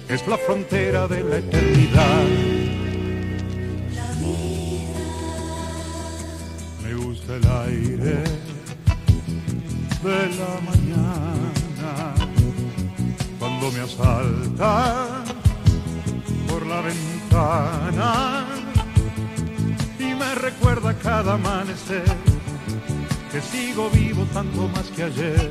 Es 0.10 0.28
la 0.28 0.38
frontera 0.38 1.08
de 1.08 1.24
la 1.24 1.38
eternidad. 1.38 2.26
La 3.96 4.12
vida. 4.20 4.92
Me 6.84 6.94
gusta 6.96 7.36
el 7.38 7.48
aire 7.70 8.24
de 10.04 10.22
la 10.42 10.54
mañana 10.70 12.16
cuando 13.40 13.72
me 13.72 13.80
asalta 13.80 15.24
por 16.50 16.66
la 16.66 16.82
ventana 16.82 18.46
y 20.00 20.14
me 20.16 20.36
recuerda 20.36 20.94
cada 20.96 21.36
amanecer 21.36 22.04
que 23.32 23.40
sigo 23.40 23.90
vivo 23.90 24.26
tanto 24.34 24.68
más 24.68 24.90
que 24.90 25.04
ayer, 25.04 25.50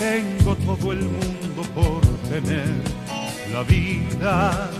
tengo 0.00 0.56
todo 0.56 0.92
el 0.92 1.02
mundo 1.02 1.62
por 1.74 2.00
tener 2.30 2.72
la 3.52 3.62
vida 3.64 4.70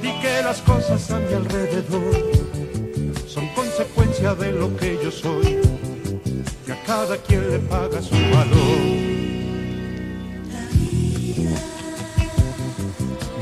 y 0.00 0.20
que 0.22 0.42
las 0.44 0.62
cosas 0.62 1.10
a 1.10 1.18
mi 1.18 1.34
alrededor 1.34 2.14
son 3.26 3.48
consecuencia 3.48 4.36
de 4.36 4.52
lo 4.52 4.74
que 4.76 4.96
yo 5.02 5.10
soy, 5.10 5.58
que 6.64 6.72
a 6.72 6.82
cada 6.84 7.16
quien 7.16 7.50
le 7.50 7.58
paga 7.58 8.00
su 8.00 8.14
valor. 8.14 8.78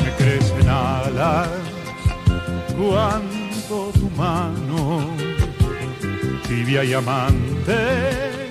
Me 0.01 0.11
crecen 0.17 0.69
alas 0.71 1.49
cuando 2.79 3.91
tu 3.93 4.09
mano 4.17 5.07
tibia 6.49 6.83
y 6.83 6.95
amante 6.95 8.43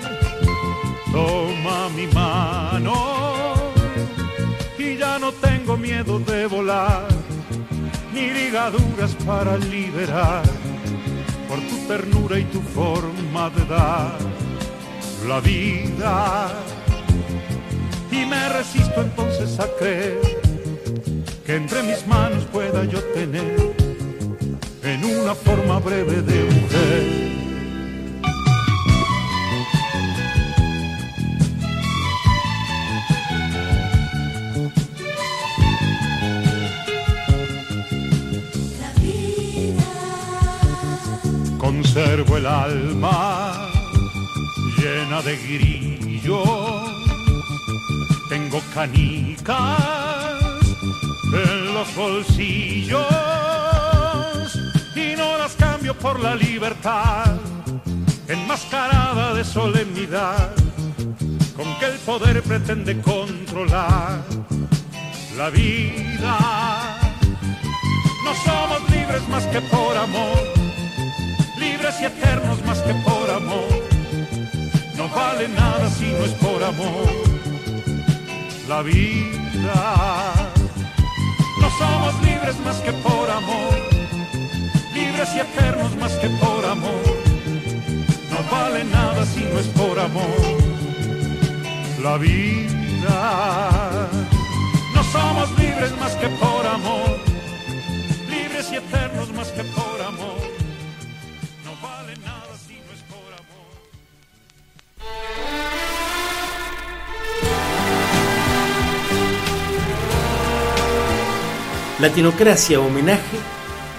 toma 1.13 1.89
mi 1.95 2.07
mano 2.07 2.95
y 4.79 4.97
ya 4.97 5.19
no 5.19 5.31
tengo 5.31 5.77
miedo 5.77 6.17
de 6.19 6.47
volar 6.47 7.07
ni 8.13 8.31
ligaduras 8.31 9.13
para 9.23 9.55
liberar 9.57 10.43
por 11.47 11.59
tu 11.69 11.77
ternura 11.87 12.39
y 12.39 12.45
tu 12.45 12.61
forma 12.61 13.51
de 13.51 13.63
dar 13.65 14.17
la 15.27 15.39
vida. 15.39 16.51
Y 18.11 18.25
me 18.25 18.49
resisto 18.49 19.01
entonces 19.01 19.59
a 19.59 19.67
creer 19.79 20.19
que 21.45 21.55
entre 21.55 21.83
mis 21.83 22.05
manos 22.07 22.43
pueda 22.51 22.83
yo 22.85 22.99
tener 23.13 23.75
en 24.83 25.05
una 25.05 25.35
forma 25.35 25.79
breve 25.79 26.21
de 26.21 26.43
mujer 26.43 27.42
conservo 41.93 42.37
el 42.37 42.47
alma 42.47 43.69
llena 44.77 45.21
de 45.21 45.37
grillos. 45.37 46.49
Tengo 48.29 48.59
canicas 48.73 49.79
en 51.31 51.73
los 51.73 51.95
bolsillos 51.95 53.05
y 54.95 55.15
no 55.15 55.37
las 55.37 55.53
cambio 55.53 55.93
por 55.93 56.19
la 56.19 56.33
libertad 56.35 57.35
enmascarada 58.27 59.35
de 59.35 59.43
solemnidad 59.43 60.51
con 61.55 61.77
que 61.79 61.85
el 61.85 61.99
poder 61.99 62.41
pretende 62.41 62.99
controlar 63.01 64.23
la 65.37 65.49
vida. 65.51 66.97
No 68.23 68.33
somos 68.33 68.89
libres 68.89 69.27
más 69.29 69.45
que 69.45 69.61
por 69.61 69.95
amor 69.95 70.42
libres 71.83 72.01
y 72.01 72.05
eternos 72.05 72.65
más 72.65 72.79
que 72.79 72.93
por 72.93 73.29
amor. 73.29 73.67
No 74.95 75.09
vale 75.09 75.49
nada 75.49 75.89
si 75.89 76.05
no 76.13 76.23
es 76.23 76.31
por 76.31 76.63
amor. 76.63 77.09
La 78.69 78.81
vida. 78.83 80.33
No 81.59 81.69
somos 81.77 82.23
libres 82.23 82.57
más 82.63 82.77
que 82.77 82.93
por 82.93 83.29
amor. 83.29 83.73
Libres 84.93 85.29
y 85.35 85.39
eternos 85.39 85.93
más 85.97 86.13
que 86.13 86.29
por 86.29 86.63
amor. 86.63 87.03
No 88.31 88.37
vale 88.49 88.85
nada 88.85 89.25
si 89.25 89.41
no 89.41 89.59
es 89.59 89.67
por 89.67 89.99
amor. 89.99 90.39
La 92.01 92.17
vida. 92.17 94.09
No 94.95 95.03
somos 95.03 95.49
libres 95.59 95.91
más 95.99 96.15
que 96.15 96.29
por 96.29 96.65
amor. 96.65 97.19
Libres 98.29 98.71
y 98.71 98.75
eternos 98.77 99.33
más 99.33 99.49
que 99.49 99.65
por 99.65 100.01
amor. 100.01 100.52
Latinocracia 112.03 112.81
homenaje 112.81 113.37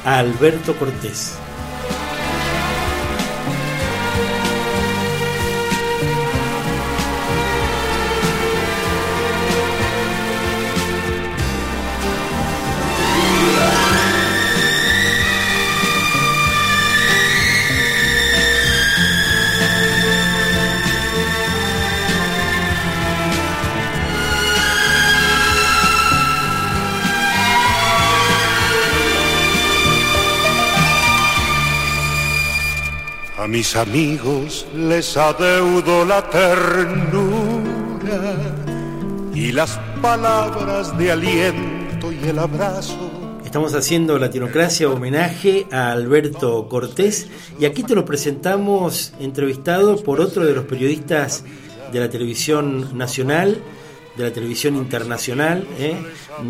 a 0.04 0.18
Alberto 0.18 0.74
Cortés. 0.74 1.38
Mis 33.54 33.76
amigos 33.76 34.66
les 34.74 35.16
adeudo 35.16 36.04
la 36.04 36.28
ternura 36.28 37.62
y 39.32 39.52
las 39.52 39.78
palabras 40.02 40.98
de 40.98 41.12
aliento 41.12 42.10
y 42.10 42.18
el 42.30 42.40
abrazo. 42.40 42.98
Estamos 43.44 43.72
haciendo 43.74 44.18
Latinocracia 44.18 44.88
homenaje 44.88 45.68
a 45.70 45.92
Alberto 45.92 46.68
Cortés 46.68 47.28
y 47.60 47.64
aquí 47.64 47.84
te 47.84 47.94
lo 47.94 48.04
presentamos 48.04 49.12
entrevistado 49.20 50.02
por 50.02 50.20
otro 50.20 50.44
de 50.44 50.52
los 50.52 50.64
periodistas 50.64 51.44
de 51.92 52.00
la 52.00 52.10
televisión 52.10 52.98
nacional, 52.98 53.62
de 54.16 54.24
la 54.24 54.32
televisión 54.32 54.74
internacional, 54.74 55.64
¿eh? 55.78 55.94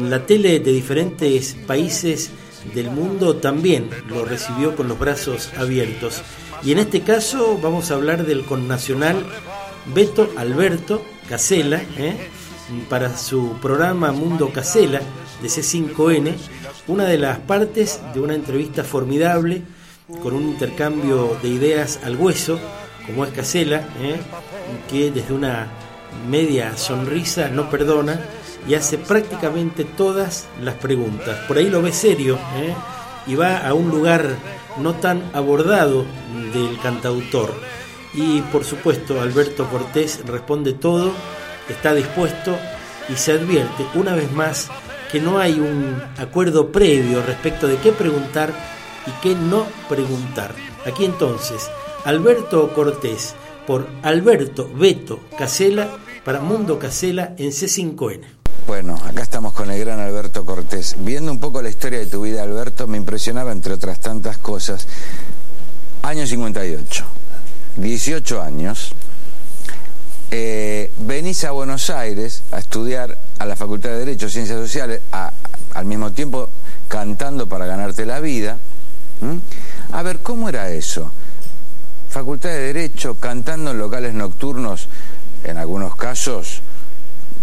la 0.01 0.25
tele 0.25 0.59
de 0.59 0.73
diferentes 0.73 1.55
países 1.67 2.31
del 2.73 2.91
mundo 2.91 3.37
también 3.37 3.91
lo 4.09 4.25
recibió 4.25 4.75
con 4.75 4.89
los 4.89 4.99
brazos 4.99 5.51
abiertos. 5.59 6.23
Y 6.65 6.73
en 6.73 6.79
este 6.79 7.03
caso 7.03 7.59
vamos 7.63 7.91
a 7.91 7.95
hablar 7.95 8.25
del 8.25 8.47
connacional 8.47 9.23
Beto 9.95 10.31
Alberto 10.37 11.05
Casela, 11.29 11.83
¿eh? 11.99 12.31
para 12.89 13.19
su 13.19 13.59
programa 13.61 14.13
Mundo 14.13 14.51
Casela 14.51 15.01
de 15.43 15.49
C5N, 15.49 16.33
una 16.89 17.05
de 17.05 17.19
las 17.19 17.39
partes 17.41 18.01
de 18.15 18.21
una 18.21 18.35
entrevista 18.35 18.83
formidable 18.83 19.63
con 20.23 20.35
un 20.35 20.45
intercambio 20.45 21.37
de 21.43 21.49
ideas 21.49 22.01
al 22.03 22.17
hueso, 22.17 22.59
como 23.05 23.27
es 23.27 23.33
Casela, 23.33 23.87
¿eh? 24.01 24.17
que 24.91 25.11
desde 25.11 25.35
una 25.35 25.69
media 26.31 26.79
sonrisa 26.79 27.49
no 27.49 27.69
perdona 27.69 28.19
y 28.67 28.73
hace 28.73 28.97
prácticamente 28.97 29.85
todas 29.85 30.47
las 30.63 30.77
preguntas. 30.77 31.41
Por 31.47 31.59
ahí 31.59 31.69
lo 31.69 31.83
ve 31.83 31.93
serio 31.93 32.39
¿eh? 32.57 32.75
Y 33.27 33.35
va 33.35 33.67
a 33.67 33.75
un 33.75 33.91
lugar 33.91 34.37
no 34.79 34.95
tan 34.95 35.23
abordado 35.33 36.05
del 36.53 36.79
cantautor. 36.81 37.53
Y 38.13 38.41
por 38.43 38.65
supuesto 38.65 39.21
Alberto 39.21 39.69
Cortés 39.69 40.25
responde 40.27 40.73
todo, 40.73 41.13
está 41.69 41.95
dispuesto 41.95 42.57
y 43.09 43.17
se 43.17 43.33
advierte 43.33 43.87
una 43.95 44.15
vez 44.15 44.31
más 44.33 44.69
que 45.11 45.21
no 45.21 45.39
hay 45.39 45.61
un 45.61 46.03
acuerdo 46.19 46.73
previo 46.73 47.23
respecto 47.23 47.67
de 47.67 47.77
qué 47.77 47.93
preguntar 47.93 48.53
y 49.07 49.11
qué 49.23 49.35
no 49.35 49.67
preguntar. 49.89 50.55
Aquí 50.87 51.05
entonces, 51.05 51.71
Alberto 52.05 52.73
Cortés 52.75 53.35
por 53.67 53.87
Alberto 54.03 54.71
Beto 54.75 55.21
Casela 55.39 55.89
para 56.25 56.41
Mundo 56.41 56.79
Casela 56.79 57.35
en 57.39 57.51
C5N. 57.51 58.44
Bueno, 58.67 58.99
acá 59.05 59.23
estamos 59.23 59.53
con 59.53 59.71
el 59.71 59.79
gran 59.79 60.01
Alberto 60.01 60.47
Cortés. 60.47 60.97
Viendo 61.01 61.31
un 61.31 61.39
poco 61.39 61.61
la 61.61 61.69
historia 61.69 61.99
de 61.99 62.07
tu 62.07 62.23
vida, 62.23 62.43
Alberto, 62.43 62.87
me 62.87 62.97
impresionaba, 62.97 63.53
entre 63.53 63.75
otras 63.75 64.01
tantas 64.01 64.39
cosas, 64.39 64.87
año 66.01 66.27
58, 66.27 67.05
18 67.77 68.43
años, 68.43 68.95
eh, 70.31 70.91
venís 70.97 71.45
a 71.45 71.51
Buenos 71.51 71.91
Aires 71.91 72.43
a 72.53 72.59
estudiar 72.59 73.19
a 73.39 73.45
la 73.45 73.55
Facultad 73.55 73.91
de 73.91 73.99
Derecho, 73.99 74.31
Ciencias 74.31 74.59
Sociales, 74.59 75.03
al 75.11 75.85
mismo 75.85 76.13
tiempo 76.13 76.49
cantando 76.89 77.47
para 77.47 77.67
ganarte 77.67 78.07
la 78.07 78.21
vida. 78.21 78.59
A 79.93 80.03
ver, 80.03 80.21
¿cómo 80.21 80.49
era 80.49 80.71
eso? 80.71 81.13
Facultad 82.09 82.49
de 82.49 82.61
Derecho, 82.61 83.17
cantando 83.17 83.73
en 83.73 83.79
locales 83.79 84.15
nocturnos, 84.15 84.89
en 85.45 85.59
algunos 85.59 85.97
casos 85.97 86.63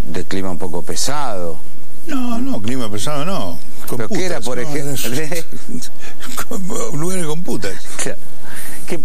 de 0.05 0.25
clima 0.25 0.51
un 0.51 0.57
poco 0.57 0.81
pesado. 0.81 1.59
No, 2.07 2.39
no, 2.39 2.61
clima 2.61 2.91
pesado 2.91 3.25
no. 3.25 3.59
¿Pero 3.89 4.09
qué 4.09 4.25
era, 4.25 4.41
por 4.41 4.59
ejemplo? 4.59 4.95
Lugares 6.97 7.25
con 7.25 7.43
putas. 7.43 7.75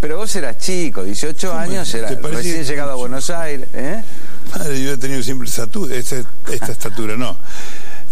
pero 0.00 0.16
vos 0.16 0.34
eras 0.36 0.58
chico, 0.58 1.04
18 1.04 1.52
años, 1.52 1.92
era 1.94 2.08
recién 2.08 2.64
llegado 2.64 2.92
a 2.92 2.94
Buenos 2.94 3.30
Aires. 3.30 3.68
¿eh? 3.74 4.02
Madre, 4.54 4.82
yo 4.82 4.92
he 4.92 4.96
tenido 4.96 5.22
siempre 5.22 5.48
estatura, 5.48 5.94
esta, 5.94 6.24
estatura, 6.48 7.16
no. 7.16 7.36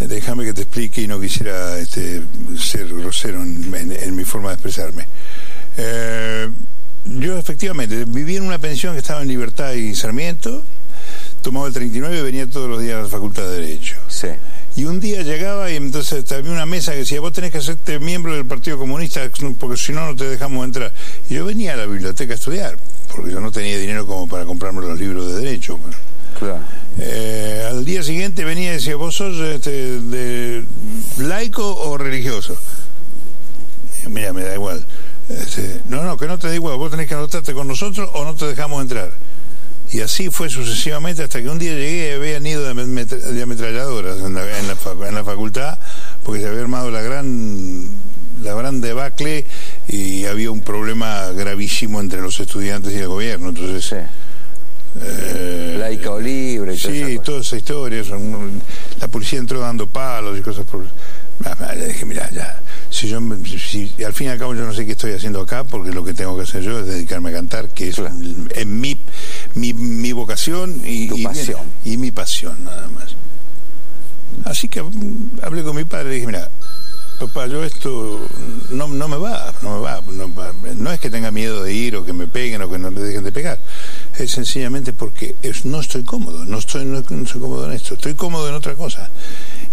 Déjame 0.01 0.45
que 0.45 0.53
te 0.53 0.63
explique 0.63 1.03
y 1.03 1.07
no 1.07 1.21
quisiera 1.21 1.79
este, 1.79 2.23
ser 2.59 2.89
grosero 2.89 3.43
en, 3.43 4.17
mi 4.17 4.25
forma 4.25 4.49
de 4.49 4.55
expresarme. 4.55 5.07
Eh, 5.77 6.51
yo 7.07 7.39
efectivamente 7.39 8.05
viví 8.07 8.37
en 8.37 8.45
una 8.45 8.59
pensión 8.59 8.95
que 8.95 9.01
estaba 9.01 9.23
en 9.23 9.29
Libertad 9.29 9.73
y 9.73 9.95
Sarmiento, 9.95 10.65
tomaba 11.45 11.69
el 11.69 11.75
39 11.75 12.19
y 12.19 12.23
venía 12.23 12.49
todos 12.49 12.69
los 12.69 12.81
días 12.81 12.99
a 12.99 13.03
la 13.03 13.09
Facultad 13.09 13.43
de 13.45 13.61
Derecho. 13.61 13.97
Sí. 14.09 14.29
Y 14.77 14.85
un 14.85 14.99
día 14.99 15.23
llegaba 15.23 15.71
y 15.71 15.77
entonces 15.77 16.33
había 16.33 16.51
una 16.51 16.67
mesa 16.67 16.93
que 16.93 16.99
decía, 16.99 17.21
vos 17.21 17.33
tenés 17.33 17.53
que 17.53 17.59
hacerte 17.59 18.01
miembro 18.01 18.35
del 18.35 18.47
Partido 18.47 18.79
Comunista 18.79 19.21
porque 19.61 19.77
si 19.77 19.93
no, 19.93 20.07
no 20.07 20.17
te 20.17 20.25
dejamos 20.25 20.65
entrar. 20.65 20.93
Y 21.29 21.35
yo 21.35 21.45
venía 21.45 21.75
a 21.75 21.77
la 21.77 21.87
biblioteca 21.87 22.33
a 22.33 22.37
estudiar, 22.37 22.79
porque 23.15 23.31
yo 23.31 23.41
no 23.41 23.53
tenía 23.53 23.79
dinero 23.79 24.07
como 24.07 24.27
para 24.27 24.47
comprarme 24.47 24.81
los 24.81 24.99
libros 24.99 25.33
de 25.33 25.41
Derecho. 25.41 25.77
Pues. 25.77 25.95
Claro. 26.39 26.65
Eh, 26.99 27.69
al 27.69 27.85
día 27.85 28.03
siguiente 28.03 28.45
venía 28.45 28.71
y 28.71 28.77
decía, 28.77 28.97
¿vos 28.97 29.15
sos 29.15 29.39
este, 29.41 30.01
de 30.01 30.65
laico 31.19 31.77
o 31.77 31.99
religioso? 31.99 32.57
Mira, 34.09 34.33
me 34.33 34.43
da 34.43 34.55
igual. 34.55 34.85
Este, 35.29 35.83
no, 35.89 36.03
no, 36.03 36.17
que 36.17 36.27
no 36.27 36.39
te 36.39 36.49
da 36.49 36.55
igual, 36.55 36.79
vos 36.79 36.91
tenés 36.91 37.07
que 37.07 37.15
anotarte 37.15 37.53
con 37.53 37.69
nosotros 37.69 38.11
o 38.15 38.25
no 38.25 38.35
te 38.35 38.47
dejamos 38.47 38.83
entrar. 38.83 39.13
Y 39.95 40.01
así 40.01 40.29
fue 40.29 40.51
sucesivamente 40.51 41.23
hasta 41.23 41.41
que 41.41 41.49
un 41.49 41.61
día 41.61 41.71
llegué 41.71 42.09
y 42.09 42.15
habían 42.15 42.45
ido 42.45 42.65
de, 42.65 42.71
ametralladoras 43.43 44.23
en 44.23 44.35
la, 44.35 44.59
en, 44.59 45.15
la, 45.15 45.23
facultad 45.25 45.79
porque 46.25 46.41
se 46.41 46.49
había 46.49 46.63
armado 46.63 46.91
la 46.91 47.01
gran, 47.01 47.91
la 48.43 48.55
gran 48.55 48.81
debacle 48.81 49.45
y 49.87 50.25
había 50.25 50.51
un 50.51 50.63
problema 50.63 51.31
gravísimo 51.31 52.01
entre 52.01 52.21
los 52.21 52.41
estudiantes 52.41 52.93
y 52.93 52.97
el 52.97 53.07
gobierno. 53.07 53.51
Entonces, 53.51 53.85
sí. 53.85 53.95
Eh, 55.01 55.77
laica 55.79 56.11
o 56.11 56.21
libre. 56.21 56.77
sí, 56.77 57.21
toda 57.25 57.43
esa 57.43 57.57
historia. 57.57 58.03
La 59.01 59.07
policía 59.07 59.39
entró 59.39 59.61
dando 59.61 59.87
palos 59.87 60.37
y 60.37 60.43
cosas 60.43 60.67
por... 60.67 60.87
Le 61.77 61.87
dije, 61.87 62.05
mira, 62.05 62.29
ya, 62.33 62.61
si 62.95 63.09
yo 63.09 63.19
si, 63.59 63.91
al 64.05 64.13
fin 64.13 64.29
y 64.29 64.31
al 64.31 64.39
cabo 64.39 64.55
yo 64.55 64.65
no 64.65 64.73
sé 64.73 64.87
qué 64.87 64.93
estoy 64.93 65.13
haciendo 65.13 65.41
acá, 65.41 65.65
porque 65.65 65.91
lo 65.91 66.05
que 66.05 66.15
tengo 66.15 66.37
que 66.37 66.45
hacer 66.45 66.63
yo 66.63 66.79
es 66.79 66.87
dedicarme 66.87 67.31
a 67.31 67.33
cantar, 67.33 67.69
que 67.71 67.89
es 67.89 67.99
mi, 68.67 68.97
mi, 69.57 69.73
mi, 69.75 70.13
vocación 70.13 70.81
y, 70.87 71.11
y, 71.85 71.97
mi 71.97 72.13
pasión 72.13 72.63
nada 72.63 72.89
más. 72.91 73.17
Así 74.45 74.69
que 74.69 74.81
mm, 74.81 75.41
hablé 75.43 75.65
con 75.65 75.75
mi 75.75 75.85
padre 75.85 76.11
y 76.11 76.15
dije, 76.15 76.27
mira, 76.29 76.49
papá, 77.19 77.49
yo 77.49 77.65
esto 77.65 78.29
no, 78.71 78.87
no 78.87 79.09
me 79.09 79.17
va, 79.17 79.53
no 79.63 79.77
me 79.77 79.81
va, 79.81 80.01
no, 80.77 80.93
es 80.93 81.01
que 81.01 81.11
tenga 81.11 81.33
miedo 81.33 81.65
de 81.65 81.73
ir 81.73 81.97
o 81.97 82.05
que 82.05 82.13
me 82.13 82.29
peguen 82.29 82.63
o 82.63 82.71
que 82.71 82.79
no 82.79 82.93
me 82.93 83.01
dejen 83.01 83.25
de 83.25 83.33
pegar, 83.33 83.59
es 84.17 84.31
sencillamente 84.31 84.93
porque 84.93 85.35
es, 85.43 85.65
no 85.65 85.81
estoy 85.81 86.05
cómodo, 86.05 86.45
no 86.45 86.59
estoy, 86.59 86.85
no, 86.85 86.99
estoy 86.99 87.41
cómodo 87.41 87.67
en 87.67 87.73
esto, 87.73 87.95
estoy 87.95 88.15
cómodo 88.15 88.49
en 88.49 88.55
otra 88.55 88.75
cosa. 88.75 89.11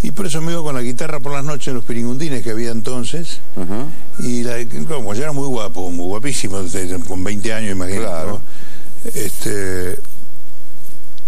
Y 0.04 0.12
por 0.12 0.26
eso 0.26 0.42
me 0.42 0.52
iba 0.52 0.64
con 0.64 0.74
la 0.74 0.82
guitarra 0.82 1.20
por 1.20 1.32
las 1.32 1.46
noches 1.46 1.68
en 1.68 1.76
los 1.76 1.84
piringundines 1.84 2.42
que 2.42 2.52
había 2.52 2.72
entonces. 2.72 3.40
Y 4.20 4.44
la, 4.44 4.58
como 4.88 5.14
yo 5.14 5.22
era 5.22 5.32
muy 5.32 5.48
guapo, 5.48 5.90
muy 5.92 6.06
guapísimo, 6.06 6.60
con 7.08 7.24
20 7.24 7.54
años, 7.54 7.72
imagínate. 7.72 8.40
Este, 9.14 10.00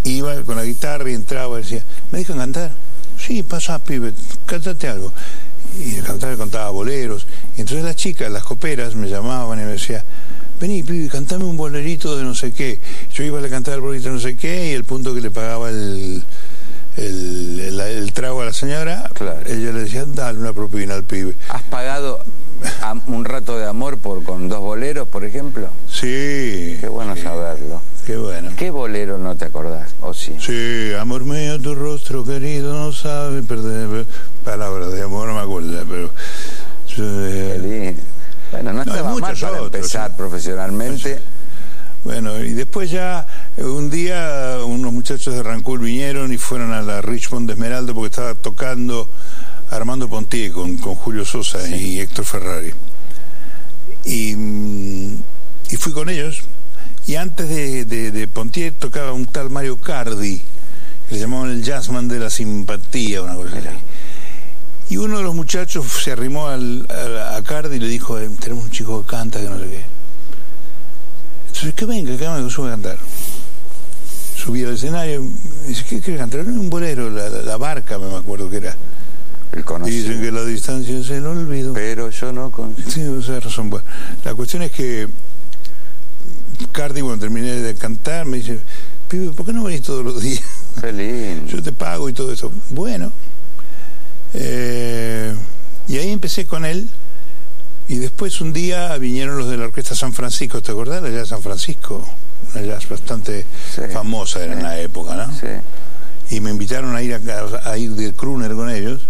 iba 0.05 0.41
con 0.43 0.57
la 0.57 0.63
guitarra 0.63 1.09
y 1.09 1.13
entraba 1.13 1.59
y 1.59 1.63
decía, 1.63 1.83
¿me 2.11 2.19
dejan 2.19 2.37
cantar? 2.37 2.71
Sí, 3.19 3.43
pasa, 3.43 3.79
pibe, 3.79 4.13
cántate 4.45 4.87
algo. 4.87 5.13
Y 5.79 5.95
cantaba, 6.01 6.35
contaba 6.35 6.69
boleros. 6.71 7.25
Y 7.57 7.61
entonces 7.61 7.85
las 7.85 7.95
chicas, 7.95 8.31
las 8.31 8.43
coperas, 8.43 8.95
me 8.95 9.07
llamaban 9.07 9.59
y 9.59 9.63
me 9.63 9.73
decían, 9.73 10.03
vení, 10.59 10.81
pibe, 10.81 11.09
cantame 11.09 11.45
un 11.45 11.57
bolerito 11.57 12.17
de 12.17 12.23
no 12.23 12.33
sé 12.33 12.51
qué. 12.51 12.79
Yo 13.13 13.23
iba 13.23 13.39
a 13.39 13.49
cantar 13.49 13.75
el 13.75 13.81
bolerito 13.81 14.09
de 14.09 14.15
no 14.15 14.19
sé 14.19 14.35
qué 14.35 14.71
y 14.71 14.73
el 14.73 14.83
punto 14.83 15.13
que 15.13 15.21
le 15.21 15.29
pagaba 15.31 15.69
el 15.69 16.23
el, 16.97 18.11
trago 18.13 18.41
a 18.41 18.45
la 18.45 18.53
señora, 18.53 19.09
ella 19.45 19.71
le 19.71 19.83
decía, 19.83 20.05
dale 20.05 20.39
una 20.39 20.53
propina 20.53 20.93
al 20.95 21.03
pibe. 21.03 21.35
¿Has 21.49 21.63
pagado 21.63 22.23
un 23.07 23.25
rato 23.25 23.57
de 23.57 23.65
amor 23.65 23.97
por 23.97 24.23
con 24.23 24.47
dos 24.49 24.59
boleros, 24.59 25.07
por 25.07 25.25
ejemplo? 25.25 25.69
Sí. 25.89 26.77
Qué 26.79 26.87
bueno 26.89 27.15
saberlo. 27.15 27.81
Qué 28.05 28.17
bueno. 28.17 28.51
¿Qué 28.57 28.69
bolero 28.69 29.17
no 29.17 29.35
te 29.35 29.45
acordás? 29.45 29.95
¿O 30.01 30.13
sí? 30.13 30.35
Sí, 30.39 30.93
amor 30.99 31.23
mío, 31.23 31.59
tu 31.59 31.73
rostro 31.73 32.25
querido 32.25 32.73
no 32.73 32.91
sabe 32.91 33.43
perder. 33.43 34.05
Palabras 34.43 34.91
de 34.91 35.03
amor, 35.03 35.27
no 35.27 35.35
me 35.35 35.39
acuerdo, 35.39 35.85
pero. 35.89 36.11
Eh, 36.97 37.95
bueno, 38.51 38.73
no, 38.73 38.81
estaba 38.83 39.15
mal 39.15 39.35
para 39.39 39.59
empezar 39.59 40.15
profesionalmente. 40.15 41.21
Bueno, 42.03 42.37
y 42.39 42.51
después 42.51 42.91
ya 42.91 43.25
un 43.57 43.89
día 43.89 44.57
unos 44.65 44.91
muchachos 44.91 45.33
de 45.35 45.43
Rancul 45.43 45.79
vinieron 45.79 46.33
y 46.33 46.37
fueron 46.37 46.73
a 46.73 46.81
la 46.81 47.01
Richmond 47.01 47.47
de 47.47 47.53
Esmeralda 47.53 47.93
porque 47.93 48.07
estaba 48.09 48.33
tocando 48.33 49.07
Armando 49.69 50.09
Pontier 50.09 50.51
con, 50.51 50.77
Julio 50.77 51.23
Sosa 51.23 51.67
y 51.67 51.99
Héctor 51.99 52.25
Ferrari. 52.25 52.73
Y, 54.05 54.33
y, 54.33 55.77
fui 55.77 55.93
con 55.93 56.09
ellos. 56.09 56.41
Y 57.05 57.15
antes 57.15 57.47
de, 57.49 57.85
de, 57.85 58.27
Pontier 58.27 58.73
tocaba 58.73 59.13
un 59.13 59.25
tal 59.25 59.49
Mario 59.49 59.77
Cardi, 59.77 60.41
que 61.07 61.15
le 61.15 61.21
llamaban 61.21 61.51
el 61.51 61.63
jazzman 61.63 62.07
de 62.07 62.19
la 62.19 62.29
simpatía, 62.29 63.21
una 63.21 63.35
cosa 63.35 63.57
así. 63.57 63.67
Y 64.89 64.97
uno 64.97 65.17
de 65.17 65.23
los 65.23 65.35
muchachos 65.35 65.85
se 66.03 66.11
arrimó 66.11 66.47
al, 66.47 66.87
a, 66.89 67.41
Cardi 67.43 67.77
y 67.77 67.79
le 67.79 67.87
dijo, 67.87 68.19
eh, 68.19 68.29
tenemos 68.39 68.65
un 68.65 68.71
chico 68.71 69.01
que 69.01 69.07
canta, 69.07 69.39
que 69.39 69.49
no 69.49 69.59
sé 69.59 69.65
qué. 69.65 69.83
Entonces, 71.47 71.73
que 71.73 71.85
venga, 71.85 72.11
que 72.11 72.17
venga, 72.17 72.43
que 72.43 72.49
suba 72.49 72.67
a 72.67 72.71
cantar. 72.71 72.97
Subí 74.43 74.63
al 74.63 74.73
escenario, 74.73 75.23
y 75.65 75.69
dice, 75.69 75.85
¿qué 75.87 76.01
quiere 76.01 76.19
cantar? 76.19 76.41
Un 76.41 76.69
bolero, 76.69 77.09
la, 77.09 77.57
barca, 77.57 77.97
me 77.97 78.13
acuerdo 78.15 78.49
que 78.49 78.57
era. 78.57 78.75
El 79.53 79.63
Dicen 79.85 80.19
que 80.19 80.31
la 80.31 80.43
distancia 80.43 80.97
es 80.97 81.09
el 81.11 81.27
olvido. 81.27 81.73
Pero 81.73 82.09
yo 82.09 82.33
no 82.33 82.49
consigo. 82.49 82.89
Sí, 82.89 83.01
o 83.03 83.21
sea, 83.21 83.39
razón. 83.39 83.69
Bueno, 83.69 83.85
la 84.25 84.33
cuestión 84.33 84.63
es 84.63 84.71
que 84.71 85.07
Cardi, 86.71 87.01
cuando 87.01 87.19
terminé 87.19 87.53
de 87.53 87.75
cantar, 87.75 88.25
me 88.25 88.37
dice, 88.37 88.59
pibe, 89.07 89.31
¿por 89.31 89.45
qué 89.45 89.53
no 89.53 89.63
venís 89.63 89.83
todos 89.83 90.03
los 90.03 90.21
días? 90.21 90.43
Qué 90.81 91.39
Yo 91.47 91.61
te 91.61 91.71
pago 91.71 92.09
y 92.09 92.13
todo 92.13 92.33
eso. 92.33 92.51
Bueno. 92.71 93.11
Eh, 94.33 95.35
y 95.87 95.97
ahí 95.97 96.09
empecé 96.11 96.47
con 96.47 96.65
él 96.65 96.89
y 97.87 97.97
después 97.97 98.41
un 98.41 98.53
día 98.53 98.97
vinieron 98.97 99.37
los 99.37 99.49
de 99.49 99.57
la 99.57 99.65
Orquesta 99.65 99.95
San 99.95 100.13
Francisco, 100.13 100.61
¿te 100.61 100.71
acordás? 100.71 101.03
La 101.03 101.09
jazz 101.09 101.29
San 101.29 101.41
Francisco, 101.41 102.03
una 102.53 102.61
jazz 102.61 102.87
bastante 102.87 103.45
famosa 103.91 104.43
en 104.43 104.61
la 104.63 104.79
época, 104.79 105.15
¿no? 105.15 105.31
Sí. 105.33 105.47
Y 106.35 106.39
me 106.39 106.49
invitaron 106.49 106.95
a 106.95 107.01
ir 107.01 107.13
a, 107.13 107.77
ir 107.77 107.91
de 107.91 108.13
crooner 108.13 108.53
con 108.53 108.69
ellos, 108.69 109.01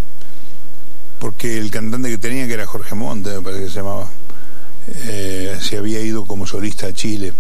porque 1.20 1.58
el 1.58 1.72
cantante 1.72 2.10
que 2.10 2.18
tenía, 2.18 2.48
que 2.48 2.54
era 2.54 2.66
Jorge 2.66 2.96
Monte, 2.96 3.30
me 3.32 3.42
parece 3.42 3.64
que 3.64 3.70
se 3.70 3.76
llamaba, 3.76 4.08
eh, 5.08 5.58
se 5.62 5.78
había 5.78 6.02
ido 6.02 6.26
como 6.26 6.46
solista 6.46 6.88
a 6.88 6.94
Chile. 6.94 7.34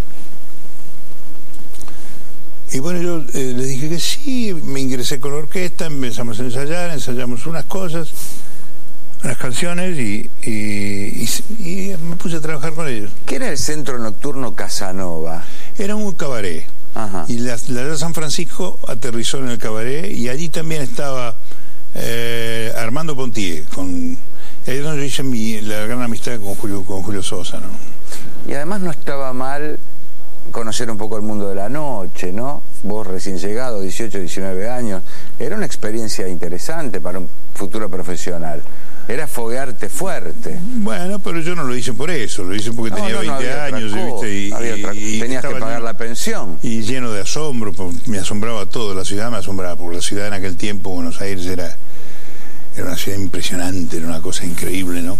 Y 2.72 2.80
bueno, 2.80 3.02
yo 3.02 3.24
eh, 3.34 3.54
le 3.56 3.66
dije 3.66 3.90
que 3.90 4.00
sí, 4.00 4.54
me 4.54 4.80
ingresé 4.80 5.20
con 5.20 5.32
la 5.32 5.38
orquesta, 5.38 5.86
empezamos 5.86 6.40
a 6.40 6.44
ensayar, 6.44 6.92
ensayamos 6.92 7.46
unas 7.46 7.66
cosas 7.66 8.12
unas 9.24 9.38
canciones 9.38 9.98
y, 9.98 10.30
me 12.10 12.16
puse 12.18 12.38
a 12.38 12.42
trabajar 12.42 12.74
con 12.74 12.88
ellos. 12.88 13.12
¿Qué 13.26 13.36
era 13.36 13.50
el 13.50 13.58
centro 13.58 13.98
nocturno 13.98 14.54
Casanova? 14.54 15.44
Era 15.78 15.96
un 15.96 16.12
cabaret. 16.14 16.66
Y 17.28 17.40
la, 17.40 17.58
de 17.58 17.98
San 17.98 18.14
Francisco 18.14 18.80
aterrizó 18.88 19.40
en 19.40 19.50
el 19.50 19.58
cabaret 19.58 20.12
y 20.12 20.30
allí 20.30 20.50
también 20.50 20.84
estaba 20.84 21.36
eh, 21.96 22.72
Armando 22.78 23.16
Pontier. 23.16 23.64
Con, 23.66 24.18
ahí 24.68 24.78
es 24.78 24.84
donde 24.84 25.00
yo 25.00 25.06
hice 25.06 25.24
mi, 25.24 25.60
la 25.62 25.86
gran 25.86 26.02
amistad 26.02 26.40
con 26.40 26.56
Julio, 26.56 26.84
con 26.84 27.02
Julio 27.02 27.24
Sosa. 27.24 27.60
¿no? 27.60 28.52
Y 28.52 28.54
además 28.54 28.82
no 28.82 28.92
estaba 28.92 29.34
mal 29.34 29.80
conocer 30.52 30.90
un 30.92 30.98
poco 30.98 31.16
el 31.18 31.24
mundo 31.24 31.50
de 31.50 31.56
la 31.56 31.70
noche, 31.70 32.32
¿no? 32.32 32.62
vos 32.84 33.08
recién 33.08 33.38
llegado, 33.38 33.80
18, 33.82 34.20
19 34.20 34.70
años, 34.70 35.02
era 35.40 35.56
una 35.56 35.66
experiencia 35.66 36.28
interesante 36.28 37.00
para 37.00 37.20
un 37.20 37.28
futuro 37.56 37.90
profesional. 37.90 38.62
Era 39.08 39.26
foguearte 39.28 39.90
fuerte. 39.90 40.58
Bueno, 40.62 41.20
pero 41.20 41.40
yo 41.42 41.56
no 41.56 41.64
lo 41.64 41.76
hice 41.76 41.94
por 41.94 42.10
eso, 42.10 42.44
lo 42.44 42.56
hice 42.56 42.72
porque 42.74 42.92
No, 42.92 42.96
tenía 42.98 43.12
no, 43.16 43.24
no, 43.24 43.38
20 43.38 43.52
había 43.52 43.66
otra 43.66 43.78
años 43.78 43.92
cosa, 43.92 44.06
¿viste? 44.26 44.34
y, 44.40 44.52
otra- 44.52 44.92
tenías 44.94 45.46
que 45.46 45.52
pagar 45.52 45.70
lleno- 45.80 45.84
la 45.84 45.94
pensión. 45.98 46.58
Y 46.62 46.82
lleno 46.84 47.12
de 47.12 47.22
asombro, 47.22 47.74
me 48.08 48.18
asombraba 48.20 48.66
todo, 48.66 48.94
la 48.94 49.04
ciudad 49.06 49.30
me 49.32 49.38
asombraba, 49.38 49.76
porque 49.76 49.98
la 49.98 50.02
ciudad 50.02 50.28
en 50.28 50.34
aquel 50.34 50.56
tiempo, 50.56 50.90
Buenos 50.92 51.20
Aires, 51.22 51.46
era, 51.48 51.76
era 52.78 52.86
una 52.86 52.96
ciudad 52.98 53.18
impresionante, 53.18 53.98
era 53.98 54.08
una 54.08 54.22
cosa 54.22 54.46
increíble, 54.46 55.02
¿no? 55.02 55.18